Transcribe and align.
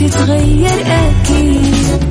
تتغير 0.00 0.80
أكيد. 0.86 2.04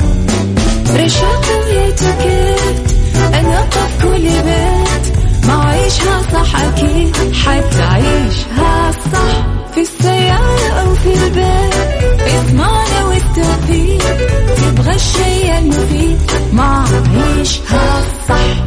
رشاق 0.95 1.45
ويتوكيت 1.65 2.91
أنا 3.33 3.61
في 3.69 4.03
كل 4.03 4.21
بيت. 4.21 5.17
ما 5.47 5.63
عيشها 5.69 6.21
صح 6.33 6.61
أكيد. 6.61 7.15
حتعيشها 7.33 8.91
صح 9.13 9.45
في 9.75 9.81
السيارة 9.81 10.69
أو 10.81 10.95
في 10.95 11.13
البيت. 11.13 12.21
إضمعنا 12.21 13.05
والتوفيق. 13.05 14.17
تبغى 14.57 14.95
الشيء 14.95 15.57
المفيد. 15.57 16.17
ما 16.53 16.85
عيشها 17.15 18.03
صح. 18.29 18.65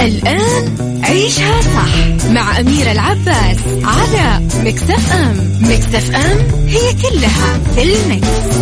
الآن 0.00 0.76
عيشها 1.04 1.60
صح 1.60 2.28
مع 2.30 2.60
أميرة 2.60 2.92
العباس 2.92 3.56
على 3.84 4.40
مكتف 4.64 5.12
أم. 5.12 5.36
مكتف 5.60 6.14
أم. 6.16 6.57
هي 6.68 6.92
كلها 6.92 7.58
في 7.58 7.82
المكس. 7.82 8.58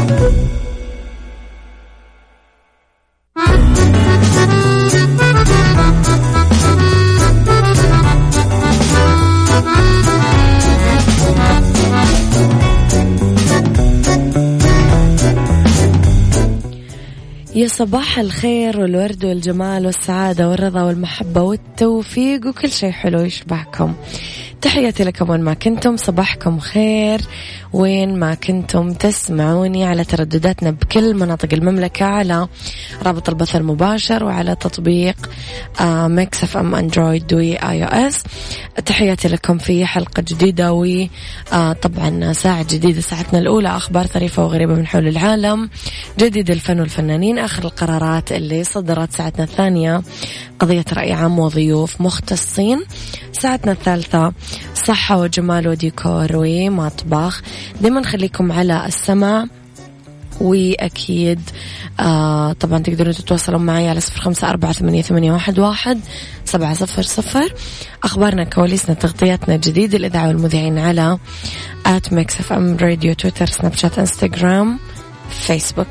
يا 17.55 17.69
صباح 17.69 18.19
الخير 18.19 18.81
والورد 18.81 19.25
والجمال 19.25 19.87
والسعادة 19.87 20.49
والرضا 20.49 20.83
والمحبة 20.83 21.43
والتوفيق 21.43 22.47
وكل 22.47 22.71
شيء 22.71 22.91
حلو 22.91 23.21
يشبهكم 23.21 23.95
تحياتي 24.61 25.05
لكم 25.05 25.31
وين 25.31 25.41
ما 25.41 25.55
كنتم 25.55 25.97
صباحكم 25.97 26.59
خير 26.59 27.21
وين 27.77 28.19
ما 28.19 28.35
كنتم 28.35 28.93
تسمعوني 28.93 29.85
على 29.85 30.05
تردداتنا 30.05 30.71
بكل 30.71 31.15
مناطق 31.15 31.49
المملكة 31.53 32.07
على 32.07 32.49
رابط 33.03 33.29
البث 33.29 33.57
المباشر 33.57 34.25
وعلى 34.25 34.55
تطبيق 34.55 35.17
Mix 35.83 36.45
FM 36.45 36.75
Android 36.75 37.35
و 37.35 37.57
iOS 37.57 38.23
تحياتي 38.87 39.29
لكم 39.29 39.59
في 39.59 39.87
حلقة 39.87 40.23
جديدة 40.29 40.73
وطبعا 40.73 42.33
ساعة 42.33 42.63
جديدة 42.63 43.01
ساعتنا 43.01 43.39
الأولى 43.39 43.69
أخبار 43.69 44.07
ظريفة 44.07 44.45
وغريبة 44.45 44.75
من 44.75 44.87
حول 44.87 45.09
العالم. 45.09 45.71
جديد 46.19 46.51
الفن 46.51 46.81
والفنانين 46.81 47.39
آخر 47.39 47.65
القرارات 47.65 48.33
اللي 48.33 48.65
صدرت 48.65 49.13
ساعتنا 49.13 49.45
الثانية. 49.45 50.03
قضية 50.59 50.85
رأي 50.93 51.13
عام 51.13 51.39
وضيوف 51.39 52.01
مختصين. 52.01 52.85
ساعتنا 53.33 53.73
الثالثة 53.73 54.33
صحة 54.75 55.19
وجمال 55.21 55.69
وديكور 55.69 56.29
ومطبخ. 56.35 57.43
دايما 57.81 58.03
خليكم 58.03 58.53
على 58.53 58.87
السمع 58.87 59.47
وأكيد 60.41 61.41
آه 62.01 62.53
طبعا 62.53 62.79
تقدرون 62.79 63.13
تتواصلون 63.13 63.67
معي 63.67 63.89
على 63.89 64.01
صفر 64.01 64.21
خمسة 64.21 64.51
أربعة 64.51 64.73
ثمانية, 64.73 65.03
ثمانية 65.03 65.33
واحد, 65.33 65.59
واحد 65.59 66.01
سبعة 66.45 66.75
صفر 66.75 67.03
صفر. 67.03 67.55
أخبارنا 68.05 68.45
كواليسنا 68.45 68.95
تغطياتنا 68.95 69.57
جديد 69.57 69.95
الإذاعة 69.95 70.29
والمذيعين 70.29 70.79
على 70.79 71.19
at 71.87 72.13
Mix 72.13 72.41
FM 72.41 72.77
Radio 72.77 73.15
تويتر 73.15 73.47
سناب 73.47 73.75
شات 73.75 73.99
إنستغرام 73.99 74.79
فيسبوك. 75.31 75.87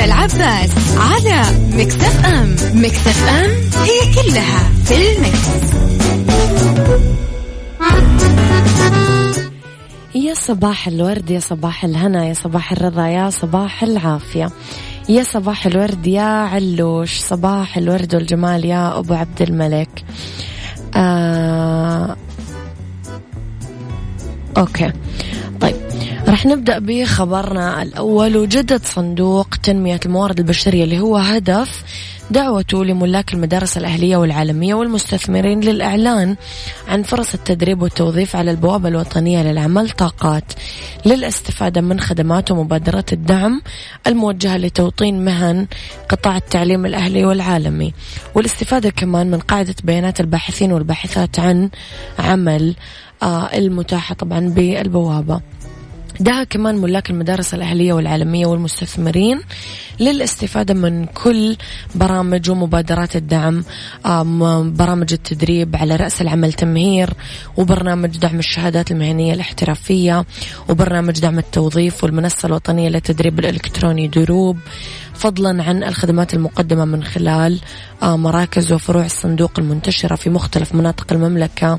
أميرة 0.00 0.04
العباس 0.04 0.70
على 0.96 1.42
Mix 1.72 1.99
FM. 1.99 2.26
Mix 2.26 2.56
FM 2.74 2.92
it's 2.92 3.28
all 3.28 4.70
in 4.84 4.94
the 4.94 5.17
mix. 5.17 5.48
يا 10.14 10.34
صباح 10.34 10.88
الورد 10.88 11.30
يا 11.30 11.40
صباح 11.40 11.84
الهنا 11.84 12.26
يا 12.26 12.34
صباح 12.34 12.72
الرضا 12.72 13.06
يا 13.06 13.30
صباح 13.30 13.82
العافية. 13.82 14.50
يا 15.08 15.22
صباح 15.22 15.66
الورد 15.66 16.06
يا 16.06 16.22
علوش 16.22 17.18
صباح 17.18 17.76
الورد 17.76 18.14
والجمال 18.14 18.64
يا 18.64 18.98
أبو 18.98 19.14
عبد 19.14 19.42
الملك. 19.42 20.04
آه... 20.96 22.16
okay. 24.56 24.92
رح 26.30 26.46
نبدأ 26.46 26.78
بخبرنا 26.78 27.82
الأول. 27.82 28.36
وجدد 28.36 28.84
صندوق 28.84 29.48
تنمية 29.62 30.00
الموارد 30.06 30.38
البشرية 30.38 30.84
اللي 30.84 31.00
هو 31.00 31.16
هدف 31.16 31.84
دعوته 32.30 32.84
لملاك 32.84 33.34
المدارس 33.34 33.78
الأهلية 33.78 34.16
والعالمية 34.16 34.74
والمستثمرين 34.74 35.60
للإعلان 35.60 36.36
عن 36.88 37.02
فرص 37.02 37.34
التدريب 37.34 37.82
والتوظيف 37.82 38.36
على 38.36 38.50
البوابة 38.50 38.88
الوطنية 38.88 39.42
للعمل. 39.42 39.90
طاقات 39.90 40.44
للاستفادة 41.06 41.80
من 41.80 42.00
خدمات 42.00 42.50
ومبادرات 42.50 43.12
الدعم 43.12 43.62
الموجهة 44.06 44.56
لتوطين 44.56 45.24
مهن 45.24 45.66
قطاع 46.08 46.36
التعليم 46.36 46.86
الأهلي 46.86 47.24
والعالمي 47.24 47.94
والاستفادة 48.34 48.90
كمان 48.90 49.30
من 49.30 49.38
قاعدة 49.38 49.74
بيانات 49.84 50.20
الباحثين 50.20 50.72
والباحثات 50.72 51.40
عن 51.40 51.70
عمل 52.18 52.74
آه، 53.22 53.56
المتاحة 53.56 54.14
طبعا 54.14 54.40
بالبوابة. 54.40 55.40
دعا 56.20 56.44
كمان 56.44 56.76
ملاك 56.76 57.10
المدارس 57.10 57.54
الأهلية 57.54 57.92
والعالمية 57.92 58.46
والمستثمرين 58.46 59.40
للاستفادة 60.00 60.74
من 60.74 61.06
كل 61.06 61.56
برامج 61.94 62.50
ومبادرات 62.50 63.16
الدعم 63.16 63.64
برامج 64.72 65.12
التدريب 65.12 65.76
على 65.76 65.96
رأس 65.96 66.22
العمل 66.22 66.52
تمهير 66.52 67.10
وبرنامج 67.56 68.18
دعم 68.18 68.38
الشهادات 68.38 68.90
المهنية 68.90 69.34
الاحترافية 69.34 70.24
وبرنامج 70.68 71.20
دعم 71.20 71.38
التوظيف 71.38 72.04
والمنصة 72.04 72.46
الوطنية 72.46 72.88
للتدريب 72.88 73.38
الإلكتروني 73.38 74.08
دروب. 74.08 74.58
فضلا 75.20 75.62
عن 75.64 75.84
الخدمات 75.84 76.34
المقدمة 76.34 76.84
من 76.84 77.04
خلال 77.04 77.60
آه، 78.02 78.16
مراكز 78.16 78.72
وفروع 78.72 79.04
الصندوق 79.04 79.50
المنتشرة 79.58 80.14
في 80.14 80.30
مختلف 80.30 80.74
مناطق 80.74 81.12
المملكة 81.12 81.78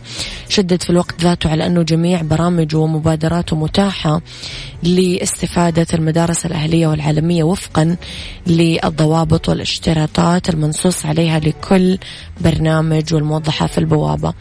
شدد 0.50 0.84
في 0.84 0.90
الوقت 0.90 1.22
ذاته 1.22 1.50
على 1.50 1.66
أنه 1.66 1.82
جميع 1.82 2.22
برامجه 2.22 2.78
ومبادراته 2.78 3.56
متاحة 3.56 4.22
لاستفادة 4.84 5.88
المدارس 5.94 6.46
الأهلية 6.46 6.88
والعالمية 6.88 7.44
وفقا 7.44 7.96
للضوابط 8.48 9.50
والاشتراطات 9.50 10.50
المنصوص 10.50 11.06
عليها 11.06 11.40
لكل 11.40 11.98
برنامج 12.42 13.14
والموضحة 13.14 13.68
في 13.68 13.78
البوابة. 13.78 14.34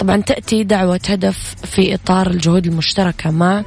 طبعا 0.00 0.16
تأتي 0.20 0.64
دعوة 0.64 1.00
هدف 1.08 1.54
في 1.64 1.94
إطار 1.94 2.30
الجهود 2.30 2.66
المشتركة 2.66 3.30
مع 3.30 3.64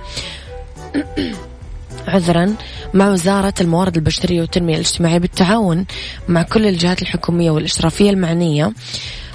عذرا 2.08 2.56
مع 2.94 3.10
وزارة 3.10 3.54
الموارد 3.62 3.96
البشرية 3.98 4.42
والتنمية 4.42 4.76
الاجتماعية 4.76 5.18
بالتعاون 5.18 5.86
مع 6.28 6.42
كل 6.44 6.68
الجهات 6.68 7.02
الحكومية 7.02 7.52
والإشرافية 7.52 8.10
المعنية. 8.10 8.74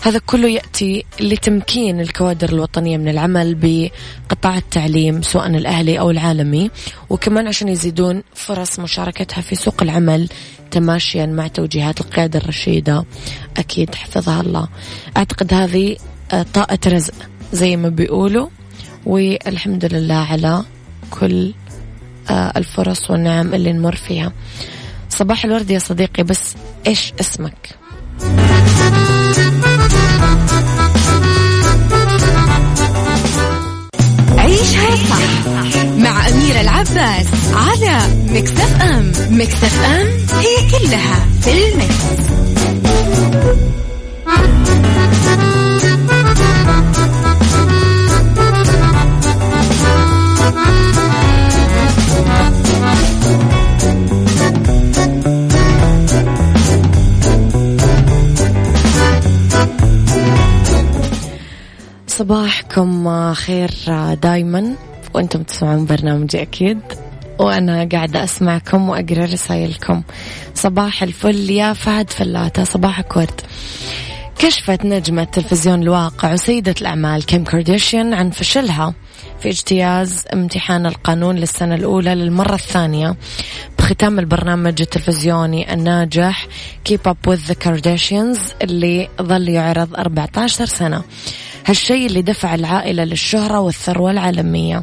هذا 0.03 0.19
كله 0.27 0.49
يأتي 0.49 1.05
لتمكين 1.21 2.01
الكوادر 2.01 2.49
الوطنية 2.49 2.97
من 2.97 3.09
العمل 3.09 3.55
بقطاع 3.55 4.57
التعليم 4.57 5.23
سواء 5.23 5.47
الأهلي 5.47 5.99
أو 5.99 6.11
العالمي. 6.11 6.71
وكمان 7.11 7.49
عشان 7.49 7.69
يزيدون 7.69 8.23
فرص 8.35 8.79
مشاركتها 8.79 9.41
في 9.43 9.55
سوق 9.55 9.83
العمل 9.83 10.29
تماشيا 10.71 11.27
مع 11.27 11.47
توجيهات 11.47 12.01
القيادة 12.01 12.39
الرشيدة. 12.39 13.05
أكيد 13.57 13.95
حفظها 13.95 14.41
الله. 14.41 14.69
أعتقد 15.17 15.55
هذه 15.55 15.97
آه، 16.33 16.47
طاقة 16.55 16.79
رزق 16.87 17.15
زي 17.53 17.77
ما 17.77 17.89
بيقولوا. 17.89 18.49
والحمد 19.07 19.85
لله 19.85 20.15
على 20.15 20.65
كل 21.11 21.53
الفرص 22.31 23.11
والنعم 23.11 23.55
اللي 23.55 23.73
نمر 23.73 23.97
فيها. 23.97 24.33
صباح 25.09 25.45
الورد 25.45 25.71
يا 25.71 25.79
صديقي 25.79 26.23
بس 26.23 26.55
إيش 26.87 27.13
اسمك؟ 27.21 27.77
عيشها 34.39 34.97
صح 34.97 35.85
مع 35.99 36.29
أميرة 36.29 36.61
العباس 36.61 37.27
على 37.55 37.99
مكتف 38.29 38.83
أم. 38.83 39.13
مكتف 39.31 39.85
أم 39.85 40.07
هي 40.41 40.71
كلها 40.71 41.27
في 41.41 41.51
المكس. 41.53 42.31
صباحكم 62.31 63.35
خير 63.35 63.71
دايما. 64.15 64.75
وأنتم 65.15 65.43
تسمعون 65.43 65.87
برنامجي 65.87 66.43
أكيد. 66.43 66.79
وأنا 67.39 67.89
قاعدة 67.93 68.25
أسمعكم 68.25 68.89
وأقرأ 68.89 69.25
رسائلكم. 69.25 70.03
صباح 70.55 71.03
الفل 71.03 71.51
يا 71.51 71.73
فهد 71.73 72.11
فلاتة 72.11 72.65
صباحك 72.65 73.17
ورد 73.17 73.41
كشفت 74.39 74.85
نجمة 74.85 75.25
تلفزيون 75.25 75.83
الواقع 75.83 76.33
وسيدة 76.33 76.75
الأعمال 76.81 77.27
كيم 77.27 77.45
كارديشيان 77.45 78.15
عن 78.15 78.31
فشلها 78.31 78.95
في 79.41 79.49
اجتياز 79.49 80.25
امتحان 80.33 80.87
القانون 80.87 81.37
للسنة 81.37 81.75
الأولى 81.75 82.15
للمرة 82.15 82.55
الثانية. 82.55 83.17
بختام 83.91 84.19
البرنامج 84.19 84.81
التلفزيوني 84.81 85.73
الناجح 85.75 86.47
Keep 86.89 87.11
Up 87.11 87.31
With 87.31 87.53
The 87.53 87.55
Kardashians 87.65 88.39
اللي 88.63 89.09
ظل 89.23 89.49
يعرض 89.49 89.95
14 89.95 90.65
سنة. 90.65 91.03
هالشيء 91.67 92.07
اللي 92.07 92.23
دفع 92.23 92.55
العائلة 92.55 93.05
للشهرة 93.05 93.61
والثروة 93.61 94.11
العالمية. 94.11 94.83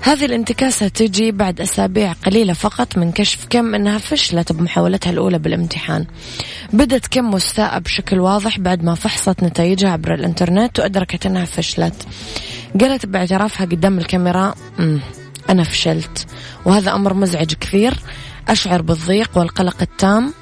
هذه 0.00 0.24
الانتكاسة 0.24 0.88
تجي 0.88 1.32
بعد 1.32 1.60
أسابيع 1.60 2.12
قليلة 2.12 2.52
فقط 2.52 2.98
من 2.98 3.12
كشف 3.12 3.46
كم 3.50 3.74
أنها 3.74 3.98
فشلت 3.98 4.52
بمحاولتها 4.52 5.10
الأولى 5.10 5.38
بالامتحان. 5.38 6.06
بدت 6.72 7.06
كم 7.06 7.30
مستاءة 7.30 7.78
بشكل 7.78 8.20
واضح 8.20 8.58
بعد 8.58 8.84
ما 8.84 8.94
فحصت 8.94 9.42
نتائجها 9.42 9.90
عبر 9.90 10.14
الإنترنت 10.14 10.80
وأدركت 10.80 11.26
أنها 11.26 11.44
فشلت. 11.44 12.06
قالت 12.80 13.06
باعترافها 13.06 13.66
قدام 13.66 13.98
الكاميرا 13.98 14.54
أنا 15.50 15.64
فشلت. 15.64 16.26
وهذا 16.64 16.94
أمر 16.94 17.14
مزعج 17.14 17.54
كثير. 17.54 17.94
أشعر 18.48 18.82
بالضيق 18.82 19.38
والقلق 19.38 19.76
التام. 19.82 20.34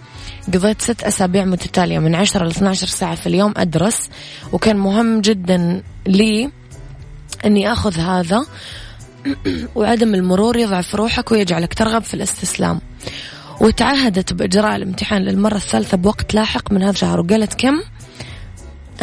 قضيت 0.54 0.82
ست 0.82 1.02
أسابيع 1.02 1.44
متتالية 1.44 1.98
من 1.98 2.14
10 2.14 2.44
ل 2.44 2.50
12 2.50 2.86
ساعة 2.86 3.14
في 3.14 3.26
اليوم 3.26 3.54
أدرس. 3.56 4.10
وكان 4.52 4.76
مهم 4.76 5.20
جدا 5.20 5.82
لي 6.06 6.50
أني 7.44 7.72
أخذ 7.72 7.98
هذا 7.98 8.46
وعدم 9.76 10.14
المرور 10.14 10.56
يضعف 10.56 10.94
روحك 10.94 11.32
ويجعلك 11.32 11.74
ترغب 11.74 12.02
في 12.02 12.14
الاستسلام. 12.14 12.80
وتعهدت 13.60 14.32
بإجراء 14.32 14.76
الامتحان 14.76 15.22
للمرة 15.22 15.56
الثالثة 15.56 15.96
بوقت 15.96 16.34
لاحق 16.34 16.72
من 16.72 16.82
هذا 16.82 16.90
الشهر. 16.90 17.20
وقالت 17.20 17.54
كم؟ 17.54 17.74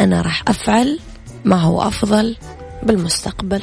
أنا 0.00 0.22
راح 0.22 0.42
أفعل 0.48 0.98
ما 1.44 1.56
هو 1.56 1.82
أفضل 1.82 2.36
بالمستقبل. 2.82 3.62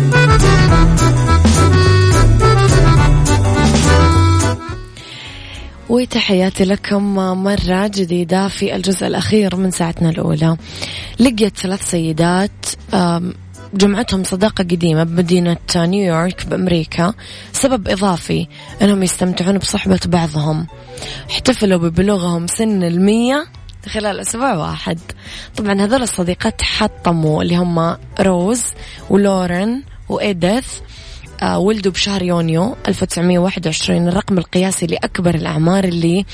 وتحياتي 6.01 6.65
لكم 6.65 7.15
مرة 7.43 7.87
جديدة 7.87 8.47
في 8.47 8.75
الجزء 8.75 9.07
الأخير 9.07 9.55
من 9.55 9.71
ساعتنا 9.71 10.09
الأولى. 10.09 10.57
لقيت 11.19 11.57
ثلاث 11.57 11.89
سيدات 11.91 12.51
جمعتهم 13.73 14.23
صداقة 14.23 14.63
قديمة 14.63 15.03
بمدينة 15.03 15.57
نيويورك 15.75 16.45
بأمريكا. 16.45 17.13
سبب 17.51 17.87
إضافي 17.87 18.47
أنهم 18.81 19.03
يستمتعون 19.03 19.57
بصحبة 19.57 19.99
بعضهم. 20.05 20.67
احتفلوا 21.29 21.79
ببلوغهم 21.79 22.47
سن 22.47 22.83
المية 22.83 23.45
خلال 23.85 24.19
أسبوع 24.19 24.53
واحد. 24.53 24.99
طبعا 25.57 25.81
هذول 25.81 26.01
الصديقات 26.01 26.61
حطموا 26.61 27.43
اللي 27.43 27.55
هم 27.55 27.97
روز 28.19 28.63
ولورن 29.09 29.83
وإيديث. 30.09 30.67
ولدوا 31.43 31.91
بشهر 31.91 32.21
يونيو 32.21 32.75
1921 32.87 34.07
الرقم 34.07 34.37
القياسي 34.37 34.85
لأكبر 34.85 35.35
الأعمار 35.35 35.83
اللي 35.83 36.25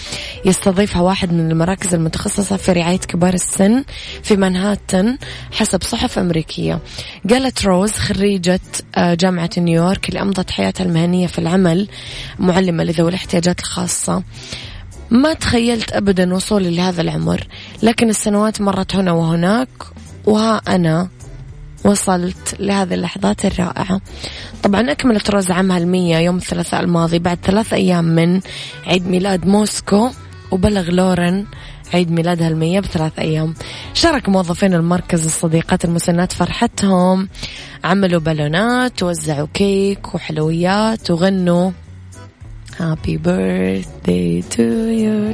يستضيفها 0.46 1.02
واحد 1.02 1.34
من 1.34 1.52
المراكز 1.52 1.94
المتخصصة 1.94 2.58
في 2.58 2.72
رعاية 2.72 2.98
كبار 2.98 3.34
السن 3.34 3.84
في 4.24 4.36
مانهاتن 4.36 5.18
حسب 5.52 5.84
صحف 5.84 6.20
أمريكية. 6.20 6.80
قالت 7.30 7.66
روز 7.66 7.92
خريجة 7.92 8.60
آه، 8.96 9.14
جامعة 9.14 9.50
نيويورك 9.58 10.10
اللي 10.10 10.22
أمضت 10.22 10.52
حياتها 10.52 10.84
المهنية 10.84 11.28
في 11.28 11.40
العمل 11.40 11.88
معلمة 12.40 12.84
لذوي 12.84 13.10
الاحتياجات 13.10 13.60
الخاصة. 13.60 14.24
ما 15.10 15.34
تخيلت 15.34 15.94
أبدا 15.94 16.34
وصولي 16.34 16.76
لهذا 16.76 17.02
العمر 17.02 17.48
لكن 17.84 18.10
السنوات 18.10 18.62
مرت 18.62 18.96
هنا 18.96 19.12
وهناك 19.12 19.70
وها 20.26 20.62
أنا 20.68 21.10
وصلت 21.86 22.56
لهذه 22.60 22.94
اللحظات 22.94 23.46
الرائعة. 23.46 24.02
طبعا 24.64 24.92
أكملت 24.92 25.30
روز 25.30 25.52
عامها 25.52 25.78
المية 25.78 26.18
يوم 26.18 26.38
الثلاثاء 26.38 26.82
الماضي 26.82 27.20
بعد 27.20 27.38
ثلاث 27.44 27.74
أيام 27.74 28.06
من 28.06 28.42
عيد 28.86 29.08
ميلاد 29.08 29.48
موسكو 29.48 30.10
وبلغ 30.52 30.92
لورن 30.92 31.46
عيد 31.94 32.12
ميلادها 32.12 32.48
المية 32.48 32.80
بثلاث 32.80 33.20
أيام. 33.20 33.54
شارك 33.94 34.30
موظفين 34.30 34.74
المركز 34.74 35.26
الصديقات 35.26 35.86
المسنات 35.86 36.32
فرحتهم. 36.32 37.30
عملوا 37.84 38.20
بالونات 38.20 39.04
وزعوا 39.04 39.48
كيك 39.54 40.16
وحلويات 40.16 41.12
وغنوا 41.12 41.72
Happy 42.78 43.18
birthday 43.18 44.44
to 44.44 44.66
you. 44.92 45.34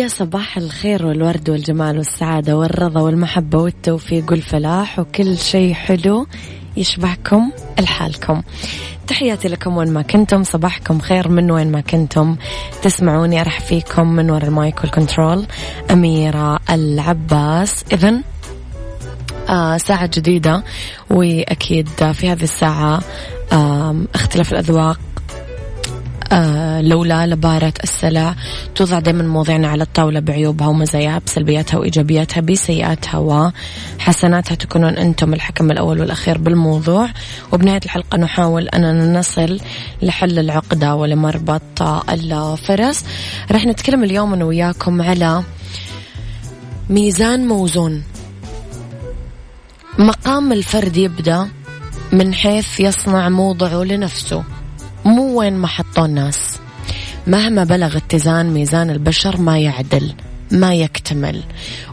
يا 0.00 0.08
صباح 0.08 0.56
الخير 0.56 1.06
والورد 1.06 1.50
والجمال 1.50 1.98
والسعادة 1.98 2.56
والرضا 2.56 3.00
والمحبة 3.00 3.58
والتوفيق 3.58 4.30
والفلاح 4.30 4.98
وكل 4.98 5.38
شيء 5.38 5.74
حلو 5.74 6.26
يشبهكم 6.76 7.50
لحالكم 7.80 8.42
تحياتي 9.06 9.48
لكم 9.48 9.76
وين 9.76 9.92
ما 9.92 10.02
كنتم 10.02 10.44
صباحكم 10.44 11.00
خير 11.00 11.28
من 11.28 11.50
وين 11.50 11.72
ما 11.72 11.80
كنتم. 11.80 12.36
تسمعوني 12.82 13.40
أرح 13.40 13.60
فيكم 13.60 14.08
من 14.12 14.30
وراء 14.30 14.44
المايك 14.44 14.80
والكنترول. 14.80 15.46
أميرة 15.90 16.58
العباس 16.70 17.84
إذن 17.92 18.22
آه 19.48 19.76
ساعة 19.76 20.06
جديدة 20.06 20.64
وأكيد 21.10 21.88
في 22.12 22.30
هذه 22.30 22.42
الساعة 22.42 23.00
آه 23.52 23.96
اختلاف 24.14 24.52
الأذواق 24.52 25.00
آه 26.32 26.80
لولا 26.80 27.26
لبارة 27.26 27.72
السلع 27.82 28.34
توضع 28.74 28.98
دائما 28.98 29.22
مواضيعنا 29.22 29.68
على 29.68 29.82
الطاولة 29.82 30.20
بعيوبها 30.20 30.68
ومزاياها 30.68 31.20
بسلبياتها 31.26 31.78
وإيجابياتها 31.78 32.40
بسيئاتها 32.40 33.52
وحسناتها 33.98 34.54
تكونون 34.54 34.96
أنتم 34.96 35.34
الحكم 35.34 35.70
الأول 35.70 36.00
والأخير 36.00 36.38
بالموضوع. 36.38 37.08
وبنهاية 37.52 37.80
الحلقة 37.84 38.18
نحاول 38.18 38.68
أننا 38.68 39.18
نصل 39.18 39.60
لحل 40.02 40.38
العقدة 40.38 40.94
ولمربط 40.94 41.82
الفرس. 42.10 43.04
رح 43.52 43.66
نتكلم 43.66 44.04
اليوم 44.04 44.32
أنا 44.32 44.44
وياكم 44.44 45.02
على 45.02 45.42
ميزان 46.90 47.48
موزون. 47.48 48.02
مقام 49.98 50.52
الفرد 50.52 50.96
يبدأ 50.96 51.48
من 52.12 52.34
حيث 52.34 52.80
يصنع 52.80 53.28
موضعه 53.28 53.82
لنفسه. 53.82 54.44
مو 55.04 55.38
وين 55.38 55.52
ما 55.52 55.66
حطوا 55.66 56.04
الناس. 56.06 56.58
مهما 57.26 57.64
بلغ 57.64 57.96
اتزان 57.96 58.50
ميزان 58.50 58.90
البشر 58.90 59.40
ما 59.40 59.58
يعدل 59.58 60.12
ما 60.50 60.74
يكتمل. 60.74 61.42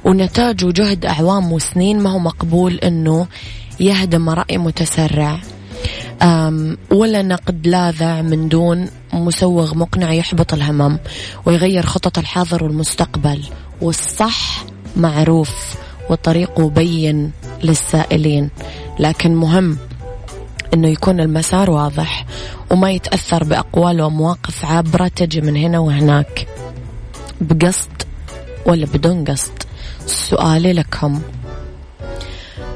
ونتاج 0.06 0.56
جهد 0.74 1.06
أعوام 1.06 1.52
وسنين 1.52 2.00
ما 2.00 2.10
هو 2.10 2.20
مقبول 2.20 2.76
أنه 2.76 3.28
يهدم 3.80 4.30
رأي 4.30 4.58
متسرع. 4.58 5.40
ولا 6.92 7.22
نقد 7.22 7.68
لاذع 7.68 8.22
من 8.22 8.50
دون 8.50 8.90
مسوغ 9.14 9.76
مقنع 9.76 10.14
يحبط 10.14 10.54
الهمم 10.54 10.98
ويغير 11.46 11.86
خطط 11.86 12.18
الحاضر 12.18 12.64
والمستقبل. 12.64 13.44
والصح 13.82 14.64
معروف 14.96 15.76
وطريقه 16.10 16.70
بين 16.70 17.32
للسائلين. 17.64 18.50
لكن 19.00 19.36
مهم 19.36 19.78
إنه 20.74 20.88
يكون 20.88 21.20
المسار 21.20 21.70
واضح 21.70 22.26
وما 22.72 22.92
يتأثر 22.92 23.44
بأقوال 23.44 24.02
ومواقف 24.02 24.66
عابرة 24.66 25.08
تجي 25.08 25.42
من 25.42 25.56
هنا 25.56 25.80
وهناك. 25.80 26.48
بقصد 27.42 28.04
ولا 28.66 28.86
بدون 28.86 29.24
قصد؟ 29.24 29.64
سؤالي 30.06 30.74
لكم. 30.74 31.22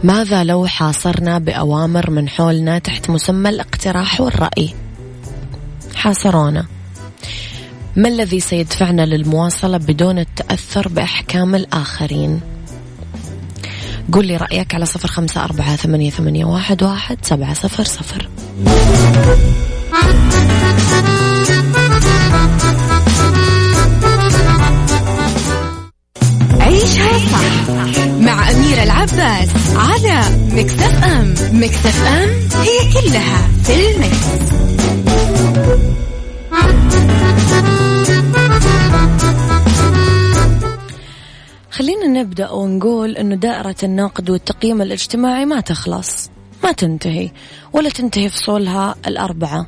ماذا 0.04 0.44
لو 0.44 0.68
حاصرنا 0.68 1.40
بأوامر 1.40 2.10
من 2.10 2.30
حولنا 2.30 2.80
تحت 2.80 3.10
مسمى 3.10 3.50
الاقتراح 3.50 4.22
والرأي؟ 4.22 4.76
حاصرونا. 5.96 6.66
ما 7.96 8.08
الذي 8.08 8.40
سيدفعنا 8.40 9.06
للمواصلة 9.06 9.78
بدون 9.78 10.20
التأثر 10.20 10.88
بأحكام 10.88 11.56
الآخرين؟ 11.56 12.42
قل 14.12 14.26
لي 14.26 14.38
رأيك 14.38 14.76
على 14.76 14.86
صفر 14.86 15.08
خمسة 15.08 15.44
أربعة 15.44 15.76
ثمانية, 15.76 16.10
ثمانية 16.10 16.46
واحد, 16.46 16.84
واحد 16.84 17.18
سبعة 17.22 17.54
صفر 17.54 17.84
صفر 17.84 18.30
عيشها 26.60 27.20
صح 27.20 28.06
مع 28.20 28.52
أميرة 28.52 28.84
العباس 28.84 29.50
على 29.76 30.22
مكتف 30.52 31.04
أم 31.04 31.34
مكتف 31.54 32.04
أم 32.04 32.30
هي 32.62 32.94
كلها 32.94 33.48
في 33.64 33.92
المكس. 33.92 34.52
خلينا 41.72 42.08
نبدأ 42.08 42.52
ونقول 42.52 43.18
أنه 43.18 43.36
دائرة 43.36 43.76
النقد 43.84 44.30
والتقييم 44.30 44.82
الاجتماعي 44.82 45.46
ما 45.46 45.60
تخلص 45.60 46.30
ما 46.64 46.72
تنتهي 46.72 47.32
ولا 47.74 47.90
تنتهي 47.90 48.30
فصولها 48.30 48.96
الأربعة. 49.08 49.68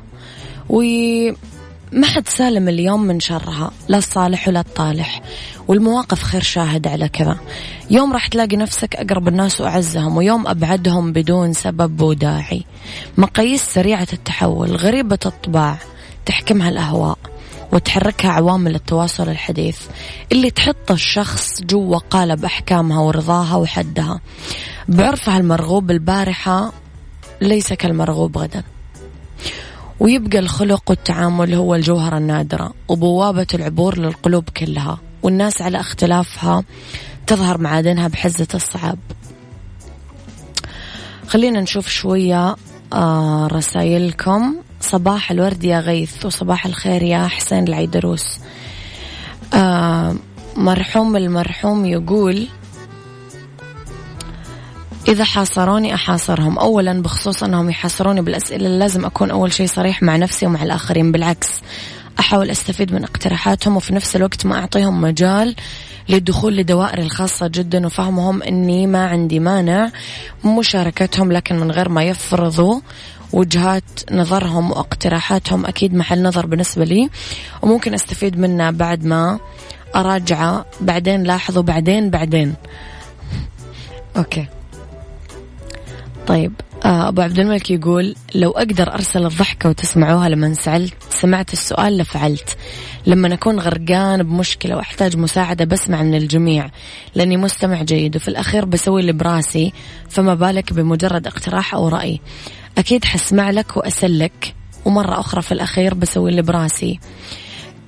وما 0.68 2.06
حد 2.06 2.28
سالم 2.28 2.68
اليوم 2.68 3.02
من 3.02 3.20
شرها 3.20 3.70
لا 3.88 3.98
الصالح 3.98 4.48
ولا 4.48 4.60
الطالح. 4.60 5.22
والمواقف 5.68 6.22
خير 6.22 6.42
شاهد 6.42 6.86
على 6.86 7.08
كذا. 7.08 7.38
يوم 7.90 8.12
راح 8.12 8.26
تلاقي 8.26 8.56
نفسك 8.56 8.96
أقرب 8.96 9.28
الناس 9.28 9.60
وأعزهم 9.60 10.16
ويوم 10.16 10.46
أبعدهم 10.46 11.12
بدون 11.12 11.52
سبب 11.52 12.00
وداعي. 12.00 12.64
مقاييس 13.18 13.62
سريعة 13.62 14.08
التحول 14.12 14.76
غريبة 14.76 15.18
الطباع 15.26 15.78
تحكمها 16.26 16.68
الأهواء. 16.68 17.18
وتحركها 17.74 18.30
عوامل 18.30 18.74
التواصل 18.74 19.28
الحديث. 19.28 19.78
اللي 20.32 20.50
تحط 20.50 20.90
الشخص 20.90 21.62
جوا 21.62 21.98
قالب 21.98 22.44
أحكامها 22.44 23.00
ورضاها 23.00 23.56
وحدها. 23.56 24.20
بعرفها 24.88 25.36
المرغوب 25.38 25.90
البارحة 25.90 26.72
ليس 27.40 27.72
كالمرغوب 27.72 28.38
غدا. 28.38 28.62
ويبقى 30.00 30.38
الخلق 30.38 30.90
والتعامل 30.90 31.54
هو 31.54 31.74
الجوهرة 31.74 32.18
النادرة. 32.18 32.72
وبوابة 32.88 33.46
العبور 33.54 33.98
للقلوب 33.98 34.44
كلها. 34.56 34.98
والناس 35.22 35.62
على 35.62 35.80
اختلافها 35.80 36.64
تظهر 37.26 37.58
معادنها 37.58 38.08
بحزة 38.08 38.48
الصعاب. 38.54 38.98
خلينا 41.28 41.60
نشوف 41.60 41.88
شوية 41.88 42.56
آه 42.92 43.46
رسائلكم. 43.52 44.56
صباح 44.84 45.30
الورد 45.30 45.64
يا 45.64 45.80
غيث 45.80 46.26
وصباح 46.26 46.66
الخير 46.66 47.02
يا 47.02 47.26
حسين 47.26 47.68
العيدروس 47.68 48.38
آه 49.54 50.16
مرحوم 50.56 51.16
المرحوم 51.16 51.86
يقول 51.86 52.48
إذا 55.08 55.24
حاصروني 55.24 55.94
أحاصرهم. 55.94 56.58
أولا 56.58 57.02
بخصوص 57.02 57.42
أنهم 57.42 57.70
يحاصروني 57.70 58.20
بالأسئلة 58.22 58.68
لازم 58.68 59.04
أكون 59.04 59.30
أول 59.30 59.52
شيء 59.52 59.66
صريح 59.66 60.02
مع 60.02 60.16
نفسي 60.16 60.46
ومع 60.46 60.62
الآخرين. 60.62 61.12
بالعكس 61.12 61.48
أحاول 62.18 62.50
أستفيد 62.50 62.92
من 62.92 63.04
اقتراحاتهم 63.04 63.76
وفي 63.76 63.94
نفس 63.94 64.16
الوقت 64.16 64.46
ما 64.46 64.58
أعطيهم 64.58 65.00
مجال 65.00 65.54
للدخول 66.08 66.56
لدوائري 66.56 67.02
الخاصة 67.02 67.46
جدا. 67.46 67.86
وفهمهم 67.86 68.42
أني 68.42 68.86
ما 68.86 69.06
عندي 69.06 69.40
مانع 69.40 69.90
مشاركتهم 70.44 71.32
لكن 71.32 71.56
من 71.56 71.70
غير 71.70 71.88
ما 71.88 72.04
يفرضوا 72.04 72.80
وجهات 73.34 74.12
نظرهم 74.12 74.70
واقتراحاتهم 74.70 75.66
أكيد 75.66 75.94
محل 75.94 76.22
نظر 76.22 76.46
بالنسبة 76.46 76.84
لي 76.84 77.10
وممكن 77.62 77.94
أستفيد 77.94 78.38
منها 78.38 78.70
بعد 78.70 79.04
ما 79.04 79.38
أراجعه 79.96 80.64
بعدين 80.80 81.22
لاحظوا 81.22 81.62
بعدين 81.62 82.10
بعدين. 82.10 82.54
أوكي. 84.16 84.46
طيب 86.26 86.52
آه، 86.84 87.08
أبو 87.08 87.22
عبد 87.22 87.38
الملك 87.38 87.70
يقول 87.70 88.14
لو 88.34 88.50
أقدر 88.50 88.94
أرسل 88.94 89.26
الضحكة 89.26 89.68
وتسمعوها 89.68 90.28
لما 90.28 90.54
سألت 90.54 90.94
سمعت 91.10 91.52
السؤال 91.52 91.98
لفعلت. 91.98 92.56
لما 93.06 93.34
أكون 93.34 93.60
غرقان 93.60 94.22
بمشكلة 94.22 94.76
وأحتاج 94.76 95.16
مساعدة 95.16 95.64
بسمع 95.64 96.02
من 96.02 96.14
الجميع. 96.14 96.70
لأني 97.14 97.36
مستمع 97.36 97.82
جيد 97.82 98.16
وفي 98.16 98.28
الأخير 98.28 98.64
بسوي 98.64 99.00
اللي 99.00 99.12
براسي 99.12 99.72
فما 100.08 100.34
بالك 100.34 100.72
بمجرد 100.72 101.26
اقتراح 101.26 101.74
أو 101.74 101.88
رأي. 101.88 102.20
أكيد 102.78 103.04
حسمع 103.04 103.50
لك 103.50 103.76
وأسلك 103.76 104.54
ومرة 104.84 105.20
أخرى 105.20 105.42
في 105.42 105.52
الأخير 105.52 105.94
بسوي 105.94 106.30
اللي 106.30 106.42
براسي. 106.42 107.00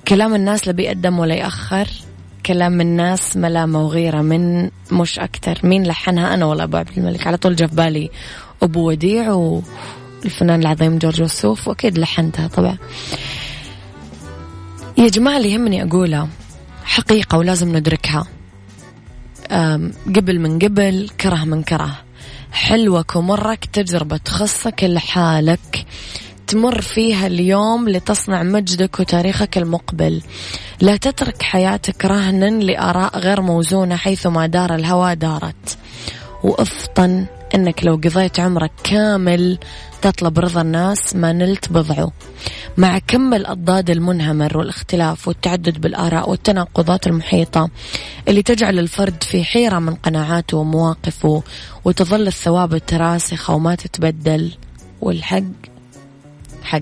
كلام 0.07 0.35
الناس 0.35 0.67
لا 0.67 0.73
بيقدم 0.73 1.19
ولا 1.19 1.35
يأخر. 1.35 1.87
كلام 2.45 2.81
الناس 2.81 3.37
ملامة 3.37 3.85
وغيرة 3.85 4.21
من 4.21 4.69
مش 4.91 5.19
أكتر. 5.19 5.59
مين 5.63 5.83
لحنها؟ 5.83 6.33
أنا 6.33 6.45
ولا 6.45 6.63
أبو 6.63 6.77
عبد 6.77 6.97
الملك. 6.97 7.27
على 7.27 7.37
طول 7.37 7.55
جاء 7.55 7.67
في 7.67 7.75
بالي 7.75 8.09
أبو 8.63 8.87
وديع 8.87 9.31
والفنان 9.31 10.59
العظيم 10.59 10.97
جورج 10.97 11.21
وسوف 11.21 11.67
وأكيد 11.67 11.97
لحنتها 11.97 12.47
طبعا. 12.47 12.77
يا 14.97 15.07
جماعة 15.07 15.37
اللي 15.37 15.51
يهمني 15.51 15.83
أقوله 15.83 16.27
حقيقة 16.83 17.37
ولازم 17.37 17.77
ندركها. 17.77 18.27
قبل 20.15 20.39
من 20.39 20.59
قبل 20.59 21.09
كره 21.21 21.43
من 21.43 21.63
كره. 21.63 22.06
حلوك 22.51 23.15
ومرك 23.15 23.65
تجربة 23.65 24.17
تخصك 24.17 24.83
لحالك 24.83 25.85
تمر 26.47 26.81
فيها 26.81 27.27
اليوم 27.27 27.89
لتصنع 27.89 28.43
مجدك 28.43 28.99
وتاريخك 28.99 29.57
المقبل. 29.57 30.21
لا 30.81 30.97
تترك 30.97 31.41
حياتك 31.41 32.05
رهنا 32.05 32.49
لآراء 32.49 33.19
غير 33.19 33.41
موزونة 33.41 33.95
حيثما 33.95 34.47
دار 34.47 34.75
الهوى 34.75 35.15
دارت. 35.15 35.77
وأفطن 36.43 37.25
إنك 37.55 37.85
لو 37.85 37.95
قضيت 37.95 38.39
عمرك 38.39 38.71
كامل 38.83 39.57
تطلب 40.01 40.39
رضا 40.39 40.61
الناس 40.61 41.15
ما 41.15 41.33
نلت 41.33 41.71
بضعه. 41.71 42.11
مع 42.77 42.99
كم 43.07 43.33
الأضداد 43.33 43.89
المنهمر 43.89 44.57
والاختلاف 44.57 45.27
والتعدد 45.27 45.81
بالآراء 45.81 46.29
والتناقضات 46.29 47.07
المحيطة 47.07 47.69
اللي 48.27 48.41
تجعل 48.43 48.79
الفرد 48.79 49.23
في 49.23 49.43
حيرة 49.43 49.79
من 49.79 49.95
قناعاته 49.95 50.57
ومواقفه 50.57 51.43
وتظل 51.85 52.27
الثوابت 52.27 52.93
راسخة 52.93 53.53
وما 53.53 53.75
تتبدل. 53.75 54.51
والحق 55.01 55.43
حق. 56.63 56.81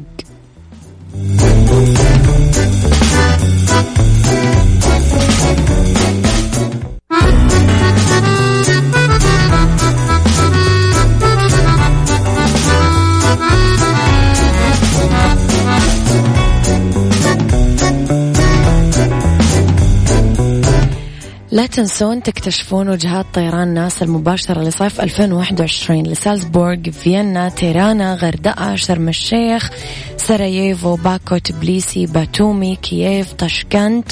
لا 21.55 21.65
تنسون 21.65 22.24
تكتشفون 22.24 22.89
وجهات 22.89 23.25
طيران 23.33 23.67
ناسا 23.67 24.05
المباشرة 24.05 24.62
لصيف 24.62 25.01
2021 25.01 26.03
لسالزبورغ، 26.03 26.91
فيينا، 26.91 27.50
تيرانا، 27.50 28.15
غردقة، 28.15 28.75
شرم 28.75 29.09
الشيخ، 29.09 29.69
سراييفو، 30.17 30.95
باكو، 30.95 31.38
تبليسي، 31.38 32.05
باتومي، 32.05 32.75
كييف، 32.75 33.33
طشكنت 33.33 34.12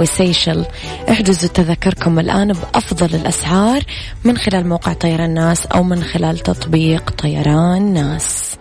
وسيشل. 0.00 0.64
احجزوا 1.10 1.48
تذكركم 1.48 2.18
الآن 2.18 2.52
بأفضل 2.52 3.14
الأسعار 3.14 3.82
من 4.24 4.36
خلال 4.36 4.68
موقع 4.68 4.92
طيران 4.92 5.34
ناس 5.34 5.66
أو 5.66 5.82
من 5.82 6.02
خلال 6.02 6.38
تطبيق 6.38 7.10
طيران 7.10 7.92
ناس. 7.92 8.56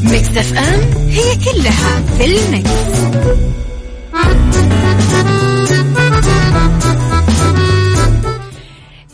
أم 0.00 0.06
مكتف 0.06 0.58
أم 0.58 0.80
هي 1.08 1.36
كلها 1.36 2.02
في 2.18 2.24
المكس. 2.24 2.70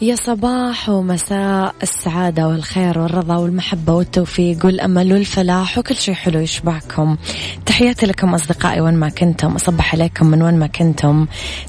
يا 0.02 0.16
صباح 0.16 0.88
ومساء 0.88 1.75
السعادة 1.83 2.49
والخير 2.49 2.99
والرضا 2.99 3.37
والمحبة 3.37 3.93
والتوفيق 3.93 4.66
والأمل 4.66 5.12
والفلاح 5.12 5.78
وكل 5.78 5.97
شيء 5.97 6.14
حلو 6.14 6.40
يشبعكم. 6.40 7.16
تحياتي 7.66 8.07
لكم 8.07 8.35
أصدقائي 8.35 8.81
وين 8.81 8.95
ما 8.95 9.09
كنتم 9.09 9.55
أصبح 9.55 9.95
عليكم 9.95 10.26
من 10.26 10.43
وين 10.43 10.59
ما 10.59 10.66
كنتم. 10.66 11.26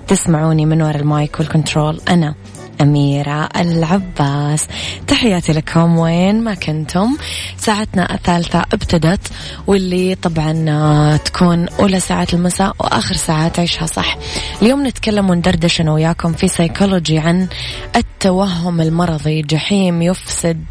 تسمعوني 0.08 0.66
من 0.66 0.82
وراء 0.82 0.96
ال 0.96 1.07
mic 1.07 1.40
وال 1.40 1.52
control. 1.52 2.02
أنا 2.10 2.36
أميرة 2.82 3.50
العباس. 3.56 4.68
تحياتي 5.08 5.54
لكم. 5.54 6.00
وين 6.00 6.44
ما 6.44 6.54
كنتم. 6.54 7.18
ساعتنا 7.58 8.14
الثالثة 8.14 8.60
ابتدت 8.60 9.28
واللي 9.68 10.16
طبعا 10.16 11.18
تكون 11.18 11.68
أولى 11.68 12.00
ساعات 12.00 12.34
المساء 12.34 12.76
وآخر 12.80 13.16
ساعات 13.16 13.60
عيشها 13.60 13.86
صح. 13.86 14.18
اليوم 14.62 14.88
نتكلم 14.88 15.30
وندردش 15.30 15.82
أنا 15.82 15.92
وياكم 15.92 16.34
في 16.34 16.48
سيكولوجي 16.48 17.18
عن 17.20 17.48
التوهم 17.96 18.82
المرضي. 18.82 19.42
جحيم 19.42 20.02
يفسد 20.02 20.66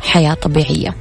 حياة 0.00 0.34
طبيعية. 0.34 0.94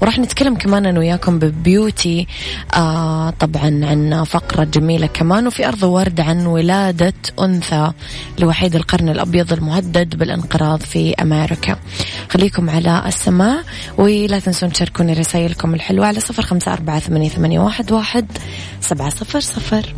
وراح 0.00 0.18
نتكلم 0.18 0.54
كمان 0.54 0.86
أنا 0.86 0.98
وياكم 0.98 1.38
ببيوتي 1.38 2.26
آه 2.74 3.30
طبعا 3.30 3.80
عن 3.84 4.24
فقرة 4.24 4.64
جميلة 4.64 5.06
كمان 5.06 5.46
وفي 5.46 5.68
أرض 5.68 5.82
ورد 5.82 6.20
عن 6.20 6.46
ولادة 6.46 7.14
أنثى 7.40 7.92
لوحيد 8.38 8.76
القرن 8.76 9.08
الأبيض 9.08 9.52
المهدد 9.52 10.16
بالانقراض 10.16 10.80
في 10.80 11.14
أمريكا. 11.22 11.76
خليكم 12.30 12.70
على 12.70 13.02
السماع 13.06 13.56
ولا 13.98 14.38
تنسون 14.38 14.72
تشاركوني 14.72 15.12
رسائلكم 15.12 15.74
الحلوة 15.74 16.06
على 16.06 16.20
صفر 16.20 16.42
خمسة 16.42 16.72
أربعة 16.72 16.98
ثمانية 16.98 17.60
واحد, 17.60 17.92
واحد 17.92 18.26
سبعة 18.80 19.10
صفر 19.10 19.40
صفر. 19.40 19.94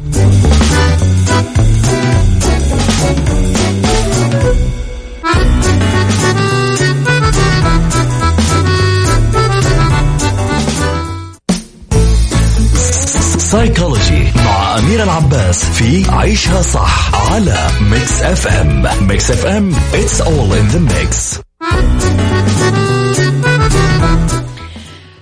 سايكولوجي 13.53 14.25
مع 14.37 14.79
أميرة 14.79 15.03
العباس 15.03 15.65
في 15.65 16.11
عيشها 16.11 16.63
صح 16.63 17.33
على 17.33 17.69
Mix 17.81 18.23
FM 18.23 19.07
Mix 19.09 19.31
FM 19.31 19.73
it's 19.73 20.21
all 20.21 20.53
in 20.53 20.75
the 20.75 20.93
mix. 20.93 21.41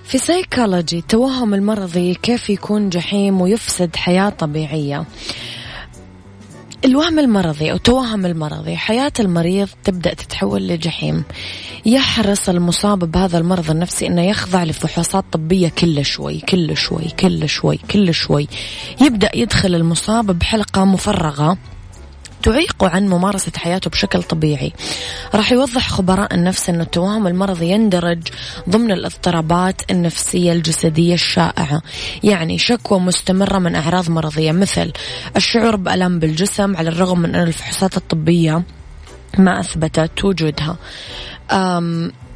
في 0.03 0.17
سيكولوجي 0.17 0.99
التوهم 0.99 1.53
المرضي 1.53 2.13
كيف 2.13 2.49
يكون 2.49 2.89
جحيم 2.89 3.41
ويفسد 3.41 3.95
حياة 3.95 4.29
طبيعية. 4.29 5.05
الوهم 6.85 7.19
المرضي 7.19 7.71
أو 7.71 7.75
التوهم 7.75 8.25
المرضي 8.25 8.77
حياة 8.77 9.11
المريض 9.19 9.67
تبدأ 9.83 10.13
تتحول 10.13 10.67
لجحيم. 10.67 11.23
يحرص 11.85 12.49
المصاب 12.49 13.11
بهذا 13.11 13.37
المرض 13.37 13.71
النفسي 13.71 14.07
أنه 14.07 14.21
يخضع 14.21 14.63
لفحوصات 14.63 15.25
طبية 15.31 15.69
كل 15.69 16.05
شوي 16.05 16.39
كل 16.39 16.77
شوي 16.77 17.09
كل 17.19 17.49
شوي 17.49 17.77
كل 17.77 18.13
شوي. 18.13 18.47
يبدأ 19.01 19.29
يدخل 19.35 19.75
المصاب 19.75 20.25
بحلقة 20.39 20.85
مفرغة. 20.85 21.57
تعيقه 22.43 22.89
عن 22.89 23.07
ممارسة 23.07 23.51
حياته 23.55 23.89
بشكل 23.89 24.23
طبيعي. 24.23 24.73
راح 25.35 25.51
يوضح 25.51 25.89
خبراء 25.89 26.33
النفس 26.35 26.69
أن 26.69 26.81
التوهم 26.81 27.27
المرضي 27.27 27.69
يندرج 27.69 28.27
ضمن 28.69 28.91
الاضطرابات 28.91 29.91
النفسية 29.91 30.51
الجسدية 30.51 31.13
الشائعة. 31.13 31.81
يعني 32.23 32.57
شكوى 32.57 32.99
مستمرة 32.99 33.59
من 33.59 33.75
أعراض 33.75 34.09
مرضية 34.09 34.51
مثل 34.51 34.91
الشعور 35.35 35.75
بألم 35.75 36.19
بالجسم 36.19 36.77
على 36.77 36.89
الرغم 36.89 37.19
من 37.19 37.35
أن 37.35 37.47
الفحوصات 37.47 37.97
الطبية 37.97 38.63
ما 39.37 39.59
أثبتت 39.59 40.25
وجودها. 40.25 40.77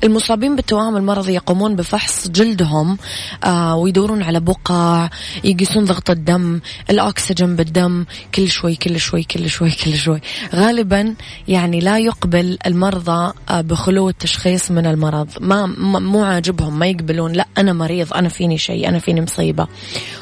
المصابين 0.04 0.56
بالتوهم 0.56 0.98
المرضي 0.98 1.34
يقومون 1.34 1.76
بفحص 1.76 2.28
جلدهم 2.28 2.98
آه 3.44 3.76
ويدورون 3.76 4.24
على 4.24 4.40
بقع 4.40 5.10
يقيسون 5.44 5.86
ضغط 5.86 6.10
الدم 6.10 6.62
الأكسجين 6.90 7.56
بالدم 7.56 8.06
كل 8.36 8.50
شوي 8.50 8.76
كل 8.76 9.00
شوي 9.00 9.24
كل 9.24 9.50
شوي 9.50 9.72
كل 9.72 9.94
شوي. 9.94 10.22
غالبا 10.56 11.16
يعني 11.48 11.80
لا 11.80 12.00
يقبل 12.00 12.58
المرضى 12.66 13.34
آه 13.50 13.62
بخلو 13.62 14.10
التشخيص 14.10 14.72
من 14.72 14.86
المرض. 14.86 15.28
ما 15.42 15.66
مو 16.00 16.24
عاجبهم 16.24 16.80
ما 16.80 16.88
يقبلون 16.88 17.32
لا 17.32 17.48
أنا 17.58 17.74
مريض 17.74 18.14
أنا 18.14 18.30
فيني 18.30 18.58
شيء 18.58 18.88
أنا 18.88 19.00
فيني 19.00 19.22
مصيبة. 19.22 19.68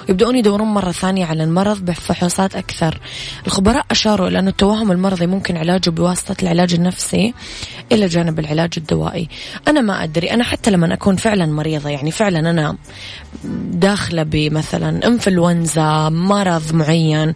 يبدأون 0.10 0.36
يدورون 0.36 0.68
مرة 0.68 0.92
ثانية 0.92 1.26
على 1.26 1.44
المرض 1.44 1.86
بفحوصات 1.86 2.56
أكثر. 2.56 3.00
الخبراء 3.48 3.86
أشاروا 3.92 4.28
إلى 4.28 4.40
أن 4.40 4.48
التوهم 4.48 4.92
المرضي 4.92 5.28
ممكن 5.28 5.58
علاجه 5.58 5.90
بواسطة 5.90 6.36
العلاج 6.44 6.74
النفسي 6.74 7.34
إلى 7.92 8.06
جانب 8.06 8.40
العلاج 8.40 8.70
الدوائي. 8.78 9.30
أنا 9.68 9.82
ما 9.82 10.04
أدري 10.04 10.32
أنا 10.32 10.44
حتى 10.44 10.72
لما 10.72 10.94
أكون 10.94 11.16
فعلا 11.16 11.46
مريضة 11.46 11.90
يعني 11.90 12.12
فعلا 12.12 12.40
أنا 12.50 12.78
داخلة 13.72 14.24
بمثلا 14.24 15.08
إنفلونزا 15.08 16.10
مرض 16.10 16.74
معين 16.74 17.34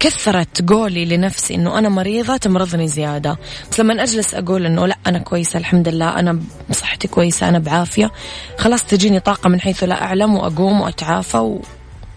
كثرت 0.00 0.70
قولي 0.72 1.04
لنفسي 1.04 1.54
إنه 1.54 1.78
أنا 1.78 1.88
مريضة 1.88 2.36
تمرضني 2.36 2.88
زيادة. 2.88 3.38
بس 3.72 3.80
لما 3.80 4.02
أجلس 4.02 4.34
أقول 4.34 4.66
إنه 4.66 4.86
لا 4.86 4.96
أنا 5.06 5.18
كويسة 5.18 5.58
الحمد 5.58 5.88
لله 5.88 6.18
أنا 6.18 6.40
صحتي 6.72 7.08
كويسة 7.08 7.48
أنا 7.48 7.58
بعافية 7.58 8.12
خلاص 8.58 8.84
تجيني 8.84 9.20
طاقة 9.20 9.48
من 9.48 9.60
حيث 9.60 9.84
لا 9.84 10.02
أعلم 10.04 10.34
وأقوم 10.34 10.80
وأتعافى 10.80 11.38
و... 11.38 11.62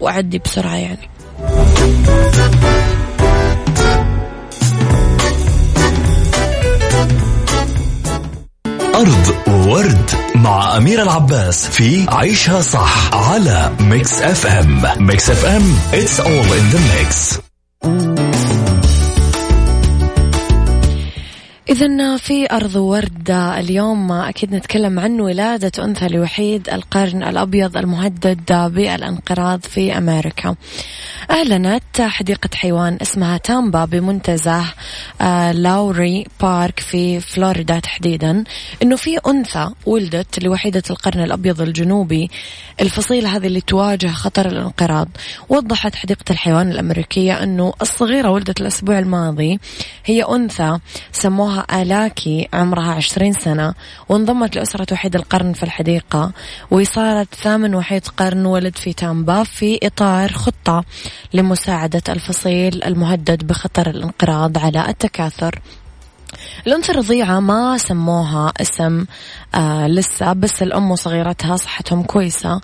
وأعدي 0.00 0.38
بسرعة 0.38 0.76
يعني. 0.76 1.08
أرض 8.94 9.34
وورد 9.48 10.10
مع 10.34 10.76
أميرة 10.76 11.02
العباس 11.02 11.66
في 11.68 12.06
عيشها 12.08 12.60
صح 12.60 13.14
على 13.14 13.72
Mix 13.80 14.20
FM 14.20 14.82
Mix 14.98 15.30
FM 15.30 15.62
it's 15.92 16.20
all 16.20 16.52
in 16.58 16.74
the 16.74 16.78
mix. 16.78 17.47
Mm-hmm. 17.82 18.17
إذا 21.68 22.16
في 22.16 22.46
أرض 22.52 22.76
وورد 22.76 23.58
اليوم 23.58 24.12
أكيد 24.12 24.54
نتكلم 24.54 24.98
عن 24.98 25.20
ولادة 25.20 25.84
أنثى 25.84 26.08
لوحيد 26.08 26.68
القرن 26.68 27.22
الأبيض 27.22 27.76
المهدد 27.76 28.72
بالانقراض 28.74 29.62
في 29.62 29.98
أمريكا. 29.98 30.54
أعلنت 31.30 32.00
حديقة 32.00 32.50
حيوان 32.54 32.98
اسمها 33.02 33.38
تامبا 33.38 33.84
بمنتزه 33.84 34.64
آه، 35.20 35.52
لاوري 35.52 36.26
بارك 36.40 36.80
في 36.80 37.20
فلوريدا 37.20 37.78
تحديدا. 37.78 38.44
أنه 38.82 38.96
في 38.96 39.18
أنثى 39.26 39.70
ولدت 39.86 40.44
لوحيدة 40.44 40.82
القرن 40.90 41.22
الأبيض 41.22 41.60
الجنوبي. 41.60 42.30
الفصيلة 42.80 43.36
هذه 43.36 43.46
اللي 43.46 43.60
تواجه 43.60 44.06
خطر 44.06 44.46
الانقراض. 44.46 45.08
وضحت 45.48 45.94
حديقة 45.94 46.24
الحيوان 46.30 46.70
الأمريكية 46.70 47.42
أنه 47.42 47.72
الصغيرة 47.82 48.30
ولدت 48.30 48.60
الأسبوع 48.60 48.98
الماضي. 48.98 49.58
هي 50.08 50.22
أنثى 50.22 50.78
سموها 51.12 51.82
آلاكي 51.82 52.48
عمرها 52.52 52.92
عشرين 52.92 53.32
سنة 53.32 53.74
وانضمت 54.08 54.56
لأسرة 54.56 54.86
وحيد 54.92 55.16
القرن 55.16 55.52
في 55.52 55.62
الحديقة. 55.62 56.32
وصارت 56.70 57.34
ثامن 57.34 57.74
وحيد 57.74 58.08
قرن 58.08 58.46
ولد 58.46 58.76
في 58.76 58.92
تامبا 58.92 59.44
في 59.44 59.78
إطار 59.82 60.32
خطة 60.32 60.84
لمساعدة 61.32 62.02
الفصيل 62.08 62.84
المهدد 62.84 63.46
بخطر 63.46 63.90
الانقراض 63.90 64.58
على 64.58 64.88
التكاثر. 64.88 65.60
الأنثى 66.66 66.92
الرضيعة 66.92 67.40
ما 67.40 67.78
سموها 67.78 68.52
اسم 68.60 69.04
آه 69.54 69.86
لسه 69.86 70.32
بس 70.32 70.62
الأم 70.62 70.90
وصغيرتها 70.90 71.56
صحتهم 71.56 72.02
كويسة. 72.02 72.60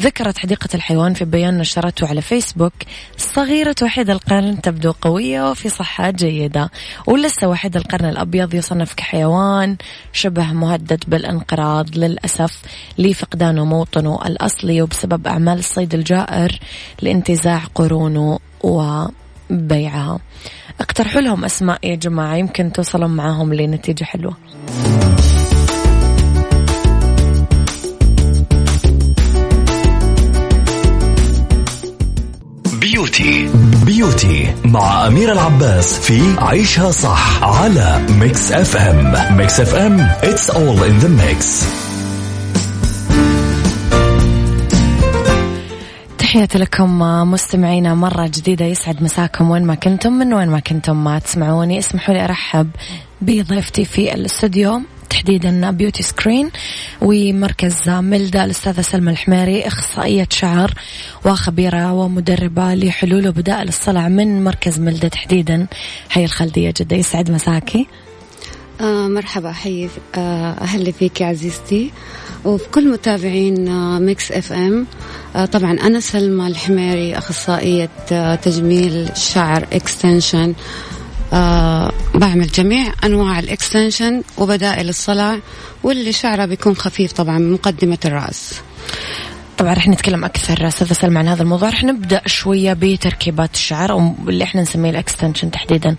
ذكرت 0.00 0.38
حديقة 0.38 0.68
الحيوان 0.74 1.14
في 1.14 1.24
بيان 1.24 1.58
نشرته 1.58 2.08
على 2.08 2.22
فيسبوك. 2.22 2.72
صغيرة 3.16 3.74
وحيد 3.82 4.10
القرن 4.10 4.60
تبدو 4.60 4.92
قوية 5.00 5.50
وفي 5.50 5.68
صحة 5.68 6.10
جيدة. 6.10 6.70
ولسه 7.06 7.48
وحيد 7.48 7.76
القرن 7.76 8.08
الأبيض 8.08 8.54
يصنف 8.54 8.94
كحيوان 8.94 9.76
شبه 10.12 10.52
مهدد 10.52 11.04
بالانقراض. 11.08 11.96
للأسف 11.96 12.62
لفقدانه 12.98 13.64
موطنه 13.64 14.18
الأصلي 14.26 14.82
وبسبب 14.82 15.26
أعمال 15.26 15.58
الصيد 15.58 15.94
الجائر 15.94 16.58
لانتزاع 17.02 17.60
قرونه 17.74 18.38
وبيعها. 18.60 20.18
اقترحوا 20.80 21.20
لهم 21.20 21.44
أسماء 21.44 21.78
يا 21.90 21.94
جماعة 21.94 22.36
يمكن 22.36 22.72
توصلوا 22.72 23.08
معاهم 23.08 23.54
لنتيجة 23.54 24.04
حلوة. 24.04 24.36
beauty. 32.80 33.48
beauty 33.86 34.54
مع 34.64 35.06
أمير 35.06 35.32
العباس 35.32 35.98
في 35.98 36.36
عيشها 36.38 36.90
صح 36.90 37.44
على 37.44 38.06
Mix 38.20 38.52
FM 38.52 39.36
Mix 39.36 39.60
FM 39.60 40.08
it's 40.22 40.50
all 40.50 40.82
in 40.82 41.04
the 41.04 41.08
mix. 41.08 41.87
تحياتي 46.28 46.58
لكم 46.58 46.98
مستمعينا 47.30 47.94
مرة 47.94 48.26
جديدة 48.26 48.64
يسعد 48.64 49.02
مساكم 49.02 49.50
وين 49.50 49.64
ما 49.64 49.74
كنتم 49.74 50.12
من 50.12 50.34
وين 50.34 50.48
ما 50.48 50.60
كنتم 50.60 51.04
ما 51.04 51.18
تسمعوني. 51.18 51.78
اسمحوا 51.78 52.14
لي 52.14 52.24
أرحب 52.24 52.70
بضيفتي 53.20 53.84
في 53.84 54.14
الأستوديو 54.14 54.80
تحديدا 55.10 55.70
beauty 55.70 56.02
screen 56.02 56.50
ومركز 57.02 57.88
ملدا 57.88 58.44
الأستاذة 58.44 58.80
سلمى 58.80 59.10
الحميري 59.12 59.66
أخصائية 59.66 60.28
شعر 60.30 60.74
وخبيرة 61.24 61.92
ومدربة 61.92 62.74
لحلول 62.74 63.28
وبدائل 63.28 63.68
الصلع 63.68 64.08
من 64.08 64.44
مركز 64.44 64.80
ملدا 64.80 65.08
تحديدا. 65.08 65.66
هي 66.12 66.24
الخلدية 66.24 66.74
جدة 66.80 66.96
يسعد 66.96 67.30
مساكي. 67.30 67.86
آه 68.80 69.08
مرحبا 69.08 69.52
حي 69.52 69.88
آه 70.14 70.52
أهلا 70.60 70.92
فيك 70.92 71.22
عزيزتي. 71.22 71.84
وفي 71.84 71.92
كل 72.74 72.88
متابعين 72.88 73.68
آه 73.68 73.98
Mix 73.98 74.32
FM. 74.32 74.86
آه 75.36 75.44
طبعا 75.44 75.72
أنا 75.72 76.00
سلمى 76.00 76.46
الحميري 76.46 77.18
أخصائية 77.18 77.90
آه 78.12 78.34
تجميل 78.34 79.10
شعر 79.16 79.66
extension. 79.72 80.54
بعمل 82.14 82.46
جميع 82.46 82.92
أنواع 83.04 83.38
ال 83.38 83.46
extension 83.46 84.22
وبدائل 84.38 84.88
الصلع 84.88 85.38
واللي 85.82 86.12
شعره 86.12 86.44
بيكون 86.44 86.76
خفيف 86.76 87.12
طبعا 87.12 87.38
من 87.38 87.52
مقدمة 87.52 87.98
الرأس. 88.04 88.54
طبعا 89.58 89.74
رح 89.74 89.88
نتكلم 89.88 90.24
أكثر. 90.24 90.68
أستاذة 90.68 90.92
سلمى 90.92 91.18
عن 91.18 91.28
هذا 91.28 91.42
الموضوع. 91.42 91.68
رح 91.68 91.84
نبدأ 91.84 92.22
شوية 92.26 92.72
بتركيبات 92.72 93.54
الشعر 93.54 93.92
أو 93.92 94.14
اللي 94.28 94.44
إحنا 94.44 94.62
نسميه 94.62 94.90
ال 94.90 94.96
extension 94.96 95.50
تحديدا. 95.50 95.96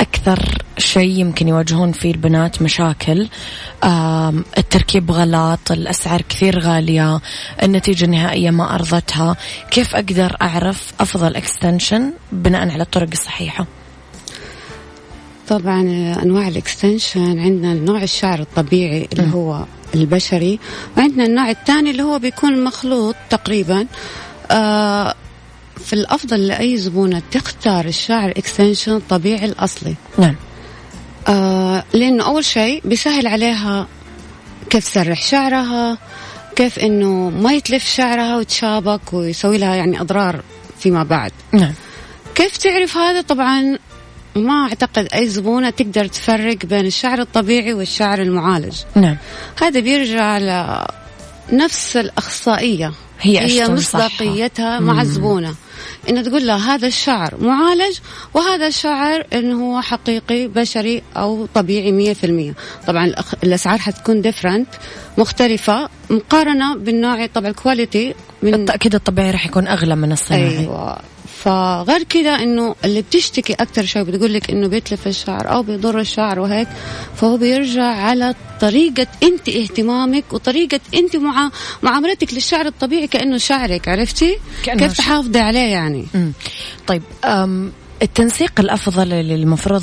أكثر 0.00 0.62
شيء 0.78 1.10
يمكن 1.10 1.48
يواجهون 1.48 1.92
فيه 1.92 2.10
البنات 2.10 2.62
مشاكل 2.62 3.28
التركيب 4.58 5.10
غلط 5.10 5.72
الأسعار 5.72 6.22
كثير 6.22 6.58
غالية 6.58 7.20
النتيجة 7.62 8.04
النهائية 8.04 8.50
ما 8.50 8.74
أرضتها. 8.74 9.36
كيف 9.70 9.94
أقدر 9.94 10.36
أعرف 10.42 10.92
أفضل 11.00 11.36
extension 11.36 12.12
بناء 12.32 12.70
على 12.70 12.82
الطرق 12.82 13.08
الصحيحة؟ 13.12 13.66
طبعا 15.48 15.80
أنواع 16.22 16.48
ال 16.48 16.57
extension 16.57 17.38
عندنا 17.38 17.74
نوع 17.74 18.02
الشعر 18.02 18.40
الطبيعي 18.40 19.08
اللي 19.12 19.34
هو 19.34 19.64
البشري. 19.94 20.58
وعندنا 20.96 21.24
النوع 21.24 21.50
الثاني 21.50 21.90
اللي 21.90 22.02
هو 22.02 22.18
بيكون 22.18 22.64
مخلوط 22.64 23.16
تقريبا. 23.30 23.86
آه 24.50 25.14
في 25.84 25.92
الأفضل 25.92 26.46
لأي 26.46 26.76
زبونة 26.76 27.22
تختار 27.30 27.84
الشعر 27.84 28.30
extension 28.30 28.92
الطبيعي 28.92 29.44
الأصلي. 29.44 29.94
نعم. 30.18 30.36
آه 31.28 31.84
لأنه 31.92 32.24
أول 32.26 32.44
شيء 32.44 32.82
بيسهل 32.84 33.26
عليها 33.26 33.86
كيف 34.70 34.84
تسرح 34.84 35.22
شعرها 35.22 35.98
كيف 36.56 36.78
إنه 36.78 37.30
ما 37.30 37.52
يتلف 37.52 37.94
شعرها 37.94 38.36
وتشابك 38.36 39.12
ويسوي 39.12 39.58
لها 39.58 39.74
يعني 39.74 40.00
أضرار 40.00 40.42
فيما 40.78 41.02
بعد. 41.02 41.32
نعم. 41.52 41.72
كيف 42.34 42.56
تعرف 42.56 42.96
هذا؟ 42.96 43.20
طبعا 43.20 43.78
ما 44.36 44.68
أعتقد 44.68 45.08
أي 45.14 45.28
زبونة 45.28 45.70
تقدر 45.70 46.06
تفرق 46.06 46.66
بين 46.66 46.86
الشعر 46.86 47.20
الطبيعي 47.20 47.72
والشعر 47.72 48.22
المعالج. 48.22 48.76
نعم. 48.94 49.16
هذا 49.62 49.80
بيرجع 49.80 50.38
لنفس 51.52 51.96
الأخصائية. 51.96 52.92
هي 53.20 53.38
هي 53.40 53.68
مصداقيتها. 53.68 54.80
مع. 54.80 55.02
الزبونة. 55.02 55.54
إنه 56.08 56.22
تقول 56.22 56.46
لها 56.46 56.74
هذا 56.74 56.86
الشعر 56.86 57.34
معالج 57.40 57.98
وهذا 58.34 58.66
الشعر 58.66 59.26
انه 59.32 59.64
هو 59.64 59.80
حقيقي 59.80 60.48
بشري 60.48 61.02
أو 61.16 61.46
طبيعي 61.54 61.92
مية 61.92 62.12
في 62.12 62.26
المية. 62.26 62.54
طبعا 62.86 63.12
الأخ- 63.12 63.34
الأسعار 63.44 63.78
حتكون 63.78 64.22
different 64.22 64.68
مختلفة 65.18 65.88
مقارنة 66.10 66.76
بالنوع 66.76 67.26
طبعا 67.26 67.48
ال 67.48 67.56
quality 67.56 68.14
من 68.42 68.50
بالتاكيد 68.50 68.94
الطبيعي 68.94 69.30
رح 69.30 69.46
يكون 69.46 69.68
أغلى 69.68 69.96
من 69.96 70.12
الصناعي. 70.12 70.58
أيوه. 70.58 70.98
فغير 71.44 72.02
كذا 72.02 72.30
إنه 72.30 72.74
اللي 72.84 73.02
بتشتكي 73.02 73.52
أكثر 73.52 73.84
شيء 73.84 74.02
بتقول 74.02 74.34
لك 74.34 74.50
إنه 74.50 74.68
بيتلف 74.68 75.06
الشعر 75.06 75.52
أو 75.52 75.62
بيضر 75.62 76.00
الشعر 76.00 76.40
وهيك 76.40 76.68
فهو 77.16 77.36
بيرجع 77.36 77.84
على 77.84 78.34
طريقة 78.60 79.06
أنت 79.22 79.48
اهتمامك 79.48 80.24
وطريقة 80.32 80.80
أنت 80.94 81.16
مع 81.16 81.50
معاملتك 81.82 82.34
للشعر 82.34 82.66
الطبيعي 82.66 83.06
كأنه 83.06 83.36
شعرك 83.36 83.88
عرفتي؟ 83.88 84.36
كأنه 84.64 84.78
كيف. 84.78 84.98
تحافظي 84.98 85.38
عليه 85.38 85.72
يعني؟ 85.72 86.06
مم. 86.14 86.32
طيب 86.86 87.02
أم 87.24 87.72
التنسيق 88.02 88.60
الأفضل 88.60 89.12
اللي 89.12 89.34
المفروض 89.34 89.82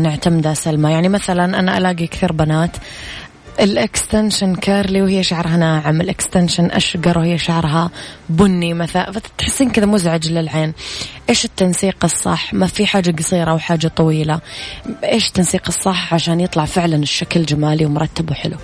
نعتمده 0.00 0.54
سلمى 0.54 0.90
يعني 0.90 1.08
مثلا 1.08 1.58
أنا 1.58 1.78
ألاقي 1.78 2.06
كثير 2.06 2.32
بنات 2.32 2.76
ال 3.60 3.69
extension 3.69 4.54
curly 4.54 5.02
وهي 5.02 5.22
شعرها 5.22 5.56
ناعم 5.56 6.00
ال 6.00 6.06
extension 6.06 6.64
أشقر 6.64 7.18
وهي 7.18 7.38
شعرها 7.38 7.90
بني 8.28 8.74
مثلا 8.74 9.12
فتحسيه 9.12 9.70
كذا 9.70 9.86
مزعج 9.86 10.28
للعين. 10.28 10.72
إيش 11.30 11.44
التنسيق 11.44 11.96
الصح؟ 12.04 12.54
ما 12.54 12.66
في 12.66 12.86
حاجة 12.86 13.14
قصيرة 13.18 13.54
وحاجه 13.54 13.88
طويلة. 13.88 14.40
إيش 15.04 15.26
التنسيق 15.26 15.62
الصح 15.68 16.14
عشان 16.14 16.40
يطلع 16.40 16.64
فعلا 16.64 16.96
الشكل 16.96 17.44
جمالي 17.44 17.86
ومرتب 17.86 18.30
وحلو؟ 18.30 18.56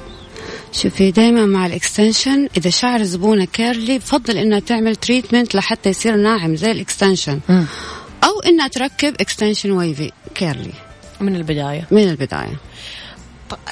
شوفي 0.72 1.11
دائما 1.11 1.46
مع 1.46 1.66
ال 1.66 1.75
extension 1.75 2.49
إذا 2.57 2.70
شعر 2.70 3.03
زبونه 3.03 3.44
curly 3.44 3.99
بفضل 3.98 4.37
انها 4.37 4.59
تعمل 4.59 4.96
treatment 4.97 5.55
لحتى 5.55 5.90
يصير 5.90 6.16
ناعم 6.16 6.57
زي 6.57 6.70
ال 6.71 6.77
extension. 6.77 7.40
أو 8.24 8.40
انها 8.46 8.68
تركب 8.68 9.14
extension 9.21 9.71
wavy 9.71 10.12
curly 10.35 10.73
من 11.20 11.37
البداية. 11.37 11.87
من 11.90 12.03
البداية. 12.03 12.57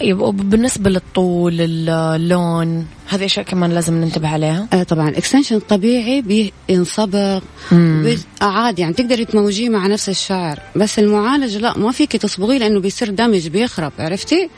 طيب 0.00 0.20
وبالنسبة 0.20 0.90
للطول 0.90 1.60
اللون 1.60 2.86
هذه 3.08 3.24
أشياء 3.24 3.46
كمان 3.46 3.72
لازم 3.72 3.94
ننتبه 3.94 4.28
عليها؟ 4.28 4.68
آه 4.72 4.82
طبعا. 4.82 5.08
ال 5.08 5.13
extension 5.13 5.56
الطبيعي 5.56 6.22
بينصبغ 6.68 7.40
بي- 7.72 8.18
عادي 8.40 8.82
يعني 8.82 8.94
تقدري 8.94 9.24
تموجيه 9.24 9.68
مع 9.68 9.86
نفس 9.86 10.08
الشعر. 10.08 10.58
بس 10.76 10.98
المعالج 10.98 11.56
لا 11.56 11.78
ما 11.78 11.92
فيك 11.92 12.12
تصبغيه 12.16 12.58
لأنه 12.58 12.80
بيصير 12.80 13.10
دمج 13.10 13.48
بيخرب 13.48 13.92
عرفتي؟ 13.98 14.48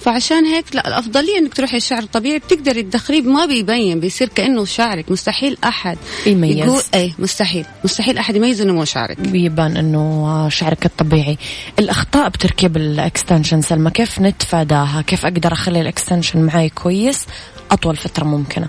فعشان 0.00 0.44
هيك 0.44 0.64
لا 0.74 0.88
الأفضلية 0.88 1.38
إنك 1.38 1.54
تروحي 1.54 1.76
الشعر 1.76 2.02
الطبيعي 2.02 2.38
بتقدري 2.38 2.82
تدخليه 2.82 3.22
ما 3.22 3.46
بيبين 3.46 4.00
بيصير 4.00 4.28
كأنه 4.28 4.64
شعرك 4.64 5.10
مستحيل 5.10 5.56
أحد 5.64 5.98
يميز. 6.26 6.56
يقول 6.56 6.82
إيه 6.94 7.12
مستحيل 7.18 7.64
مستحيل 7.84 8.18
أحد 8.18 8.36
يميز 8.36 8.60
إنه 8.60 8.72
مو 8.72 8.84
شعرك. 8.84 9.20
بيبان 9.20 9.76
إنه 9.76 10.48
شعرك 10.48 10.86
الطبيعي. 10.86 11.38
الأخطاء 11.78 12.28
بتركيب 12.28 12.76
ال 12.76 12.85
extension 12.85 13.62
سلمى 13.62 13.90
كيف 13.90 14.20
نتفاداها؟ 14.20 15.02
كيف 15.06 15.26
أقدر 15.26 15.52
أخلي 15.52 15.80
ال 15.80 15.86
extension 15.86 16.42
معي 16.42 16.68
كويس؟ 16.68 17.26
أطول 17.70 17.96
فترة 17.96 18.24
ممكنة. 18.24 18.68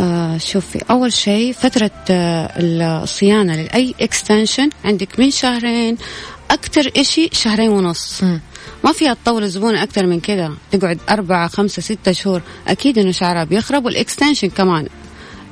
آه 0.00 0.38
شوفي 0.38 0.82
أول 0.90 1.12
شيء 1.12 1.52
فترة 1.52 1.90
آه 2.10 2.52
الصيانة 2.58 3.56
لأي 3.56 3.94
extension 4.00 4.70
عندك 4.84 5.20
من 5.20 5.30
شهرين 5.30 5.96
أكثر 6.50 6.90
إشي 6.96 7.28
شهرين 7.32 7.68
ونص. 7.70 8.22
مم. 8.22 8.40
ما 8.84 8.92
فيها 8.92 9.14
تطول 9.14 9.42
الزبونة 9.42 9.82
أكثر 9.82 10.06
من 10.06 10.20
كذا. 10.20 10.52
تقعد 10.72 10.98
أربعة 11.10 11.48
خمسة 11.48 11.82
ستة 11.82 12.12
شهور. 12.12 12.42
أكيد 12.68 12.98
إنه 12.98 13.12
شعرها 13.12 13.44
بيخرب 13.44 13.84
وال 13.84 13.96
extension 13.96 14.48
كمان. 14.48 14.88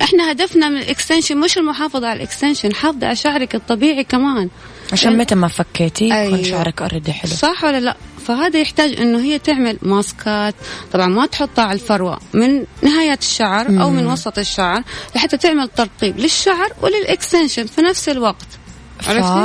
إحنا 0.01 0.31
هدفنا 0.31 0.69
من 0.69 0.77
ال 0.77 0.83
extension 0.83 1.37
مش 1.37 1.57
المحافظة 1.57 2.07
على 2.07 2.17
ال 2.17 2.23
extension 2.23 2.73
حافظة 2.73 3.07
على 3.07 3.15
شعرك 3.15 3.55
الطبيعي 3.55 4.03
كمان. 4.03 4.49
عشان 4.93 5.17
متى 5.17 5.35
ما 5.35 5.47
فكيتي 5.47 6.05
يكون 6.05 6.17
أيوة. 6.17 6.43
شعرك 6.43 6.81
already 6.81 7.13
حلو. 7.13 7.31
صح 7.31 7.63
ولا 7.63 7.79
لا؟ 7.79 7.97
فهذا 8.27 8.59
يحتاج 8.59 8.99
إنه 8.99 9.19
هي 9.19 9.39
تعمل 9.39 9.77
ماسكات 9.81 10.55
طبعا 10.93 11.07
ما 11.07 11.25
تحطها 11.25 11.63
على 11.63 11.73
الفروة. 11.73 12.19
من 12.33 12.65
نهايات 12.81 13.21
الشعر 13.21 13.67
أو 13.67 13.89
من 13.89 14.07
وسط 14.07 14.39
الشعر 14.39 14.83
لحتى 15.15 15.37
تعمل 15.37 15.67
ترطيب 15.67 16.19
للشعر 16.19 16.73
ولل 16.81 17.02
extension 17.02 17.65
في 17.65 17.81
نفس 17.81 18.09
الوقت؟ 18.09 18.47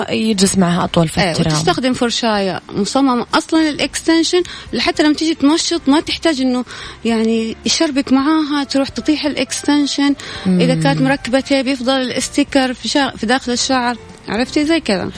فيجلس 0.05 0.59
معها 0.59 0.85
أطول 0.85 1.09
فترة. 1.09 1.31
وتستخدم 1.41 1.93
فرشاية 1.93 2.61
مصممة 2.73 3.27
أصلا 3.35 3.71
لل 3.71 3.84
extension 3.84 4.43
لحتى 4.73 5.03
لما 5.03 5.15
تيجي 5.15 5.35
تمشط 5.35 5.81
ما 5.87 6.01
تحتاج 6.01 6.41
إنه 6.41 6.65
يعني 7.05 7.57
يشربك 7.67 8.13
معاها 8.13 8.65
تروح 8.65 8.89
تطيح 8.89 9.25
ال 9.25 9.34
extension 9.34 10.15
إذا 10.47 10.75
كانت 10.75 11.01
مركبة 11.01 11.41
tape 11.41 11.67
يفضل 11.67 12.01
ال 12.01 12.10
sticker 12.10 12.75
في, 12.75 12.89
شا... 12.89 13.11
في 13.17 13.27
داخل 13.27 13.53
الشعر. 13.53 13.97
عرفتي؟ 14.29 14.65
زي 14.65 14.81
كذا. 14.81 15.11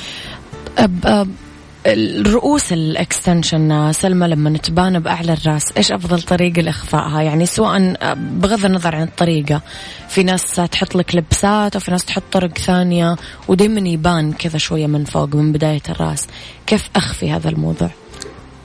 الرؤوس 1.86 2.72
ال 2.72 2.84
extension 2.84 3.92
سلمى 3.92 4.28
لما 4.28 4.58
تبان 4.58 4.98
بأعلى 4.98 5.32
الرأس 5.32 5.64
إيش 5.76 5.92
أفضل 5.92 6.22
طريقة 6.22 6.62
لاخفائها 6.62 7.22
يعني 7.22 7.46
سواء 7.46 7.94
بغض 8.14 8.64
النظر 8.64 8.96
عن 8.96 9.02
الطريقة 9.02 9.60
في 10.08 10.22
ناس 10.22 10.54
تحط 10.54 10.94
لك 10.94 11.14
لبسات 11.14 11.76
وفي 11.76 11.90
ناس 11.90 12.04
تحط 12.04 12.22
طرق 12.32 12.58
ثانية 12.58 13.16
ودائما 13.48 13.88
يبان 13.88 14.32
كذا 14.32 14.58
شوية 14.58 14.86
من 14.86 15.04
فوق 15.04 15.34
من 15.34 15.52
بداية 15.52 15.82
الرأس. 15.88 16.26
كيف 16.66 16.90
أخفي 16.96 17.30
هذا 17.30 17.48
الموضوع؟ 17.48 17.90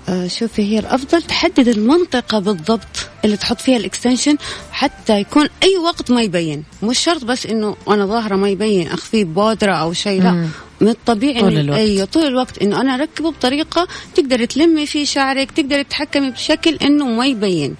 آه، 0.10 0.28
شوفي 0.28 0.62
هي 0.62 0.80
الأفضل 0.80 1.22
تحدد 1.22 1.68
المنطقة 1.68 2.40
بالضبط 2.40 3.10
اللي 3.26 3.38
تحط 3.38 3.62
فيها 3.62 3.78
الإكستنشن 3.78 4.38
حتى 4.72 5.20
يكون 5.20 5.48
أي 5.64 5.78
وقت 5.78 6.12
ما 6.12 6.22
يبين. 6.22 6.64
مش 6.84 7.00
شرط 7.00 7.24
بس 7.26 7.46
إنه 7.46 7.76
وأنا 7.86 8.06
ظاهرة 8.06 8.36
ما 8.36 8.50
يبين 8.50 8.88
اخفيه 8.88 9.26
بودرة 9.26 9.74
أو 9.74 9.94
شيء 9.94 10.24
لا. 10.24 10.48
من 10.82 10.90
الطبيعي 10.90 11.40
طول 11.40 11.58
الوقت. 11.58 11.80
أيوه 11.80 12.06
طول 12.06 12.24
الوقت 12.24 12.62
إنه 12.62 12.82
أنا 12.82 12.96
أركبه 12.96 13.32
بطريقة 13.32 13.88
تقدري 14.16 14.48
تلمي 14.48 14.86
فيه 14.86 15.06
شعرك 15.06 15.52
تقدري 15.52 15.84
تتحكمي 15.84 16.32
بشكل 16.32 16.78
إنه 16.82 17.06
ما 17.06 17.26
يبين. 17.26 17.76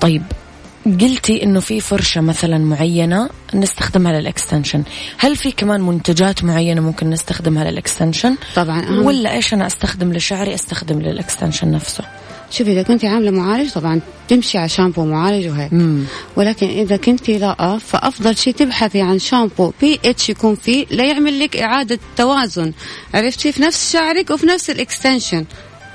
طيب 0.00 0.22
قلتي 0.86 1.42
إنه 1.42 1.60
في 1.60 1.80
فرشة 1.80 2.20
مثلا 2.20 2.58
معينة 2.58 3.28
نستخدمها 3.54 4.20
لل 4.20 4.30
extension. 4.30 4.82
هل 5.18 5.36
في 5.36 5.52
كمان 5.52 5.80
منتجات 5.80 6.44
معينة 6.44 6.80
ممكن 6.80 7.10
نستخدمها 7.10 7.70
لل 7.70 7.81
extension؟ 7.81 8.36
طبعا 8.56 8.90
ولا 8.90 9.32
إيش 9.32 9.54
أنا 9.54 9.66
أستخدم 9.66 10.12
لشعري 10.12 10.54
أستخدم 10.54 11.00
لل 11.00 11.13
extension 11.13 11.70
نفسه؟ 11.70 12.04
شوفي 12.50 12.72
إذا 12.72 12.82
كنت 12.82 13.04
عاملة 13.04 13.30
معالج 13.30 13.70
طبعا 13.70 14.00
تمشي 14.28 14.58
على 14.58 14.68
شامبو 14.68 15.04
معالج 15.04 15.48
وهيك. 15.48 15.72
ولكن 16.36 16.66
إذا 16.66 16.96
كنت 16.96 17.30
لا 17.30 17.78
فأفضل 17.78 18.36
شيء 18.36 18.54
تبحثي 18.54 19.00
عن 19.00 19.18
شامبو 19.18 19.72
بي 19.80 20.00
اتش 20.04 20.30
يكون 20.30 20.54
فيه 20.54 20.86
لا 20.90 21.04
يعمل 21.04 21.40
لك 21.40 21.56
إعادة 21.56 21.98
توازن. 22.16 22.72
عرفتي؟ 23.14 23.52
في 23.52 23.62
نفس 23.62 23.92
شعرك 23.92 24.30
وفي 24.30 24.46
نفس 24.46 24.70
ال 24.70 24.77
extension. 24.77 25.44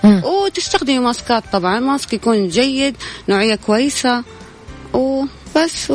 وتستخدمي 0.04 1.00
ماسكات 1.00 1.44
طبعا 1.54 1.80
mask 1.80 2.14
يكون 2.14 2.48
جيد 2.48 2.96
نوعية 3.30 3.56
كويسة. 3.56 4.24
وبس 4.94 5.88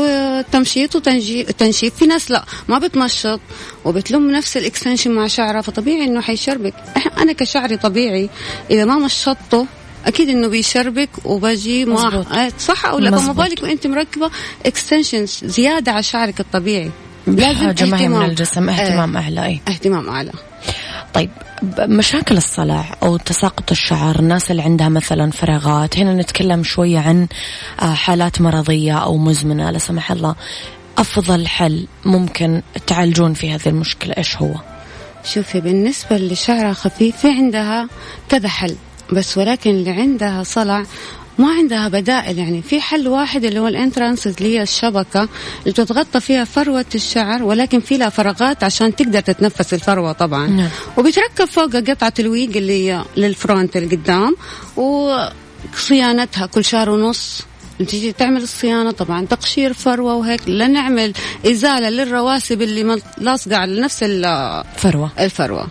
تمشيط 0.52 0.96
وتنشيف 0.96 1.94
في 1.94 2.06
ناس 2.06 2.30
لا 2.30 2.44
ما 2.68 2.78
بتمشط 2.78 3.40
وبتلم 3.84 4.30
نفس 4.30 4.56
ال 4.56 4.62
extension 4.62 5.10
مع 5.10 5.26
شعرها 5.26 5.60
فطبيعي 5.60 6.04
إنه 6.04 6.20
حيشربك. 6.20 6.74
أنا 7.18 7.32
كشعري 7.32 7.76
طبيعي 7.76 8.30
إذا 8.70 8.84
ما 8.84 8.98
مشطته 8.98 9.66
أكيد 10.06 10.28
إنه 10.28 10.48
بيشربك 10.48 11.08
وبجي. 11.24 11.84
ما 11.84 12.24
آه، 12.32 12.52
صح 12.58 12.86
أو 12.86 12.98
لا؟ 12.98 13.16
فما. 13.16 13.32
بالك 13.32 13.62
وأنت 13.62 13.86
مركبة 13.86 14.30
extensions 14.66 15.40
زيادة 15.44 15.92
على 15.92 16.02
شعرك 16.02 16.40
الطبيعي. 16.40 16.90
ما 17.26 17.48
هي 17.48 17.54
من 17.54 17.68
اهتمام. 17.68 18.22
الجسم 18.22 18.68
اهتمام 18.68 19.16
اعلى 19.16 19.46
إي. 19.46 19.60
آه، 19.68 19.70
اهتمام 19.70 20.08
أعلى. 20.08 20.32
طيب 21.14 21.30
مشاكل 21.78 22.36
الصلع 22.36 22.96
أو 23.02 23.16
تساقط 23.16 23.70
الشعر 23.70 24.18
الناس 24.18 24.50
اللي 24.50 24.62
عندها 24.62 24.88
مثلا 24.88 25.30
فراغات. 25.30 25.98
هنا 25.98 26.14
نتكلم 26.14 26.62
شوية 26.62 26.98
عن 26.98 27.26
آه، 27.82 27.94
حالات 27.94 28.40
مرضية 28.40 28.98
أو 28.98 29.16
مزمنة. 29.16 29.70
لا 29.70 29.78
سمح 29.78 30.12
الله 30.12 30.34
أفضل 30.98 31.46
حل 31.46 31.86
ممكن 32.04 32.62
تعالجون 32.86 33.34
في 33.34 33.50
هذه 33.50 33.68
المشكلة 33.68 34.14
إيش 34.18 34.36
هو؟ 34.36 34.54
شوفي 35.24 35.60
بالنسبة 35.60 36.16
اللي 36.16 36.34
شعرها 36.34 36.72
خفيف 36.72 37.16
في 37.16 37.28
عندها 37.28 37.88
كذا 38.28 38.48
حل. 38.48 38.76
بس 39.12 39.38
ولكن 39.38 39.70
اللي 39.70 39.90
عندها 39.90 40.42
صلع 40.42 40.84
ما 41.38 41.50
عندها 41.50 41.88
بدائل 41.88 42.38
يعني 42.38 42.62
في 42.62 42.80
حل 42.80 43.08
واحد 43.08 43.44
اللي 43.44 43.60
هو 43.60 43.68
الإنترانس 43.68 44.26
اللي 44.26 44.56
هي 44.58 44.62
الشبكة 44.62 45.20
اللي 45.60 45.72
بتتغطى 45.72 46.20
فيها 46.20 46.44
فروة 46.44 46.84
الشعر 46.94 47.42
ولكن 47.42 47.80
في 47.80 47.96
لها 47.98 48.08
فراغات 48.08 48.64
عشان 48.64 48.96
تقدر 48.96 49.20
تتنفس 49.20 49.74
الفروة 49.74 50.12
طبعا. 50.12 50.46
نعم. 50.46 50.68
وبيتركب 50.98 51.44
فوقها 51.44 51.80
قطعة 51.80 52.12
الويغ 52.18 52.56
اللي 52.56 52.72
هي 52.90 53.02
لل 53.16 53.33
front 53.33 53.76
اللي 53.76 53.96
قدام 53.96 54.36
وصيانتها 54.76 56.46
كل 56.46 56.64
شهر 56.64 56.90
ونص. 56.90 57.42
تيجي 57.88 58.12
تعمل 58.12 58.42
الصيانة 58.42 58.90
طبعا 58.90 59.26
تقشير 59.26 59.72
فروة 59.72 60.14
وهيك 60.14 60.48
لنعمل 60.48 61.12
إزالة 61.46 61.88
للرواسب 61.90 62.62
اللي 62.62 63.00
لاصقة 63.18 63.56
على 63.56 63.80
نفس 63.80 63.98
ال- 64.02 64.64
فروة. 64.76 65.10
الفروة. 65.20 65.66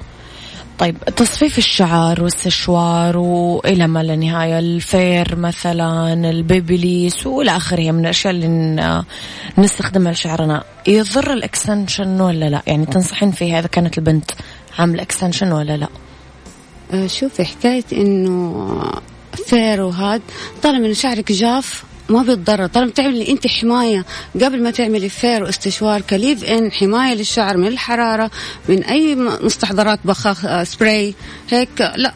طيب 0.80 0.98
تصفيف 1.16 1.58
الشعر 1.58 2.24
والسشوار 2.24 3.18
وإلى 3.18 3.88
ما 3.88 4.04
لا 4.04 4.16
نهايه 4.16 4.60
الفير 4.60 5.36
مثلا 5.36 6.14
البيبيليس 6.14 7.28
وإلى 7.28 7.58
آخره 7.58 7.92
من 7.92 8.00
الأشياء 8.00 8.34
اللي 8.34 9.04
نستخدمها 9.58 10.12
لشعرنا. 10.12 10.64
يضر 10.88 11.34
ال 11.34 11.42
extension 11.42 12.22
ولا 12.22 12.50
لا؟ 12.50 12.62
يعني 12.68 12.86
تنصحين 12.86 13.32
فيها 13.32 13.60
إذا 13.60 13.68
كانت 13.68 13.98
البنت 13.98 14.32
عاملة 14.80 15.02
extension 15.02 15.52
ولا 15.52 15.78
لا؟ 15.78 15.88
آه، 16.94 17.08
شوفي 17.08 17.46
حكاية 17.46 17.84
إنه 17.94 18.92
فير 19.46 19.82
وهاد 19.82 20.22
طالما 20.64 20.86
إنه 20.86 20.94
شعرك 20.94 21.32
جاف 21.32 21.84
ما 22.10 22.24
بيتضرر. 22.24 22.68
طالما 22.68 22.92
تعملي 22.92 23.30
أنت 23.32 23.48
حماية 23.48 24.06
قبل 24.42 24.64
ما 24.64 24.72
تعملي 24.72 25.10
فير 25.10 25.44
واستشوار 25.44 26.02
leave-in 26.02 26.72
حماية 26.72 27.14
للشعر 27.14 27.58
من 27.58 27.68
الحرارة 27.68 28.32
من 28.70 28.84
أي 28.84 29.16
مستحضرات 29.16 30.00
بخاخ 30.06 30.46
آه، 30.46 30.64
سبراي 30.64 31.16
هيك 31.50 31.92
لا. 31.96 32.14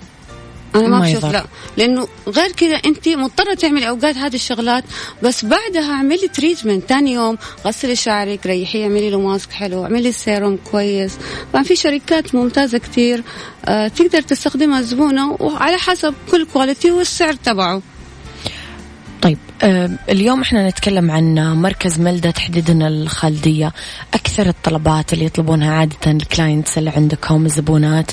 أنا 0.76 0.88
ما 0.88 1.00
بشوف. 1.00 1.26
لا. 1.26 1.46
لأنه 1.78 2.08
غير 2.28 2.52
كذا 2.52 2.76
أنت 2.76 3.10
مضطرة 3.10 3.54
تعملي 3.54 3.90
أوقات 3.90 4.18
هذه 4.18 4.36
الشغلات 4.36 4.84
بس 5.24 5.46
بعدها 5.46 5.92
اعملي 5.92 6.28
treatment 6.28 6.84
ثاني 6.90 7.14
يوم 7.14 7.38
غسلي 7.66 7.96
شعرك 7.96 8.46
ريحيه 8.46 8.84
اعملي 8.84 9.10
له 9.10 9.20
mask 9.20 9.52
حلو 9.52 9.84
اعملي 9.84 10.12
سيروم 10.12 10.60
كويس. 10.72 11.18
طبعا 11.54 11.64
في 11.64 11.76
شركات 11.76 12.36
ممتازة 12.36 12.78
كثير 12.78 13.24
آه 13.66 13.88
تقدر 13.88 14.22
تستخدمها 14.22 14.80
الزبونه 14.80 15.38
وعلى 15.40 15.78
حسب 15.78 16.14
كل 16.32 16.46
quality 16.54 16.92
والسعر 16.92 17.34
تبعه. 17.34 17.82
طيب 19.22 19.38
اليوم 20.10 20.42
إحنا 20.42 20.70
نتكلم 20.70 21.12
عن 21.12 21.36
مركز 21.62 22.00
ملدة 22.00 22.32
تحديدا 22.32 22.88
الخالدية. 22.88 23.74
أكثر 24.14 24.48
الطلبات 24.48 25.14
اللي 25.14 25.26
يطلبونها 25.26 25.74
عادة 25.74 26.12
ال 26.12 26.20
clients 26.20 26.78
اللي 26.78 26.90
عندكم 26.90 27.46
الزبونات 27.46 28.12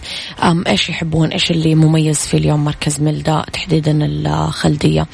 إيش 0.67 0.89
يحبون؟ 0.89 1.29
إيش 1.29 1.51
اللي 1.51 1.75
مميز 1.75 2.19
في 2.19 2.37
اليوم 2.37 2.65
مركز 2.65 3.01
ملدة 3.01 3.45
تحديدا 3.53 3.99
الخالدية؟ 4.03 5.07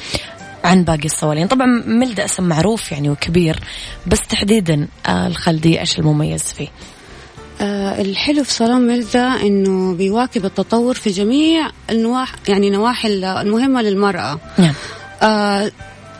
عن 0.63 0.83
باقي 0.83 1.05
الصوالين. 1.05 1.47
طبعا 1.47 1.65
ملدة 1.85 2.25
اسم 2.25 2.43
معروف 2.43 2.91
يعني 2.91 3.09
وكبير 3.09 3.59
بس 4.07 4.19
تحديدا 4.29 4.87
آه، 5.05 5.27
الخالدية 5.27 5.79
إيش 5.79 5.99
المميز 5.99 6.43
فيه؟ 6.43 6.67
آه 7.61 8.01
الحلو 8.01 8.43
في 8.43 8.53
صالون 8.53 8.87
ملدة 8.87 9.27
إنه 9.27 9.93
بيواكب 9.95 10.45
التطور 10.45 10.93
في 10.93 11.09
جميع 11.09 11.69
النواحي 11.89 12.35
يعني 12.47 12.69
نواحي 12.69 13.07
المهمة 13.07 13.81
للمرأة. 13.81 14.39
نعم. 14.57 14.73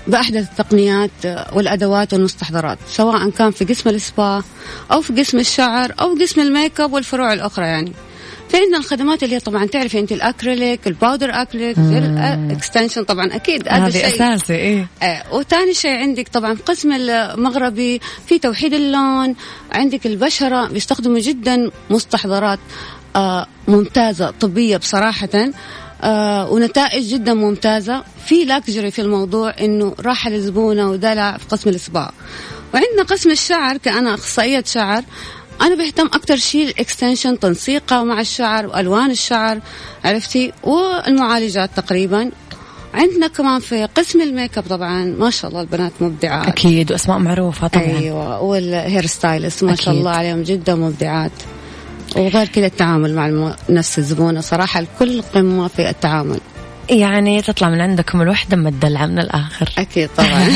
بأحدث 0.07 0.49
التقنيات 0.51 1.11
والأدوات 1.53 2.13
والمستحضرات 2.13 2.77
سواء 2.87 3.29
كان 3.29 3.51
في 3.51 3.65
قسم 3.65 3.89
السبا 3.89 4.43
أو 4.91 5.01
في 5.01 5.13
قسم 5.13 5.39
الشعر 5.39 5.93
أو 6.01 6.15
قسم 6.21 6.41
الميك 6.41 6.81
أب 6.81 6.93
والفروع 6.93 7.33
الأخرى 7.33 7.65
يعني. 7.65 7.93
عندنا 8.53 8.77
الخدمات 8.77 9.23
اللي 9.23 9.35
هي 9.35 9.39
طبعا 9.39 9.65
تعرفي 9.65 9.99
أنت 9.99 10.11
ال 10.11 10.21
acrylic 10.21 10.87
ال 10.87 10.93
powder 10.93 11.29
acrylic 11.29 11.77
ال 11.77 11.90
extension 11.90 13.03
طبعا 13.03 13.35
أكيد 13.35 13.67
هذا 13.67 14.07
أساسي 14.07 14.53
إيه. 14.53 14.87
آه 15.03 15.23
وثاني 15.31 15.73
شيء 15.73 15.95
عندك 15.95 16.27
طبعا 16.27 16.57
قسم 16.65 16.91
المغربي 16.91 18.01
في 18.27 18.39
توحيد 18.39 18.73
اللون 18.73 19.35
عندك 19.71 20.05
البشرة 20.05 20.67
بيستخدموا 20.67 21.19
جدا 21.19 21.71
مستحضرات 21.89 22.59
آه 23.15 23.47
ممتازة 23.67 24.33
طبية 24.39 24.77
بصراحة. 24.77 25.51
آه 26.03 26.51
ونتائج 26.51 27.13
جدا 27.13 27.33
ممتازة. 27.33 28.03
في 28.25 28.45
luxury 28.45 28.91
في 28.91 29.01
الموضوع 29.01 29.53
إنه 29.59 29.95
راحة 29.99 30.29
للزبونة 30.29 30.89
ودلع 30.89 31.37
في 31.37 31.45
قسم 31.49 31.69
الإصبع. 31.69 32.09
وعندنا 32.73 33.03
قسم 33.03 33.31
الشعر 33.31 33.77
كأنا 33.77 34.13
أخصائية 34.13 34.63
شعر. 34.67 35.03
أنا 35.61 35.75
بهتم 35.75 36.05
أكتر 36.05 36.37
شيء 36.37 36.67
ال 36.67 36.74
extension 36.74 37.39
تنسيقه 37.39 38.03
مع 38.03 38.19
الشعر 38.19 38.67
وألوان 38.67 39.11
الشعر 39.11 39.59
عرفتي؟ 40.05 40.53
والمعالجات 40.63 41.69
تقريبا. 41.75 42.31
عندنا 42.93 43.27
كمان 43.27 43.59
في 43.59 43.85
قسم 43.85 44.21
الميك 44.21 44.57
أب 44.57 44.63
طبعا. 44.69 45.05
ما 45.05 45.29
شاء 45.29 45.51
الله 45.51 45.61
البنات 45.61 45.91
مبدعات. 45.99 46.47
أكيد 46.47 46.91
وأسماء 46.91 47.17
معروفة 47.17 47.67
طبعا. 47.67 47.85
أيوه 47.85 48.41
وال 48.41 48.62
hair 48.62 49.05
stylist 49.05 49.63
ما 49.63 49.75
شاء 49.75 49.93
الله 49.93 50.11
عليهم 50.11 50.43
جدا 50.43 50.75
مبدعات. 50.75 51.31
وغير 52.15 52.47
كذا 52.47 52.65
التعامل 52.65 53.15
مع 53.15 53.55
نفس 53.69 53.99
الزبونة 53.99 54.41
صراحة 54.41 54.79
الكل 54.79 55.21
قمه 55.21 55.67
في 55.67 55.89
التعامل. 55.89 56.39
يعني 56.89 57.41
تطلع 57.41 57.69
من 57.69 57.81
عندكم 57.81 58.21
الوحدة 58.21 58.57
مدلعة 58.57 59.05
من 59.05 59.19
الآخر. 59.19 59.69
أكيد 59.77 60.09
طبعا. 60.17 60.49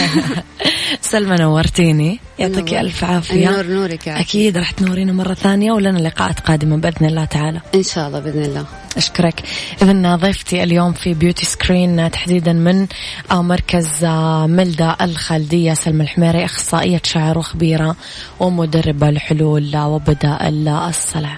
سلمى 1.02 1.36
نورتيني. 1.36 2.20
يعطيك 2.40 2.74
ألف 2.74 3.04
عافية. 3.04 3.50
نور 3.50 3.66
نورك 3.66 4.08
أكيد 4.08 4.58
راح 4.58 4.72
تنورينا 4.72 5.14
مرة 5.14 5.34
ثانية 5.34 5.72
ولنا 5.72 6.00
لقاءات 6.00 6.40
قادمة 6.40 6.78
بإذن 6.78 7.06
الله 7.06 7.26
تعالى. 7.26 7.62
إن 7.76 7.84
شاء 7.84 8.08
الله 8.08 8.20
بإذن 8.20 8.44
الله. 8.44 8.66
أشكرك. 8.98 9.44
إذن 9.82 10.16
ضيفتي 10.16 10.64
اليوم 10.64 10.94
في 10.94 11.14
بيوتي 11.14 11.46
سكرين 11.46 12.12
تحديدا 12.12 12.54
من 12.54 12.88
مركز 13.32 14.06
ملدا 14.46 14.96
الخالدية 15.02 15.74
سلمى 15.74 16.04
الحميري 16.04 16.46
أخصائية 16.46 17.02
شعر 17.04 17.38
وخبيرة 17.38 17.96
ومدربة 18.40 19.10
لحلول 19.10 19.78
وبدائل 19.78 20.68
الصلع 20.68 21.38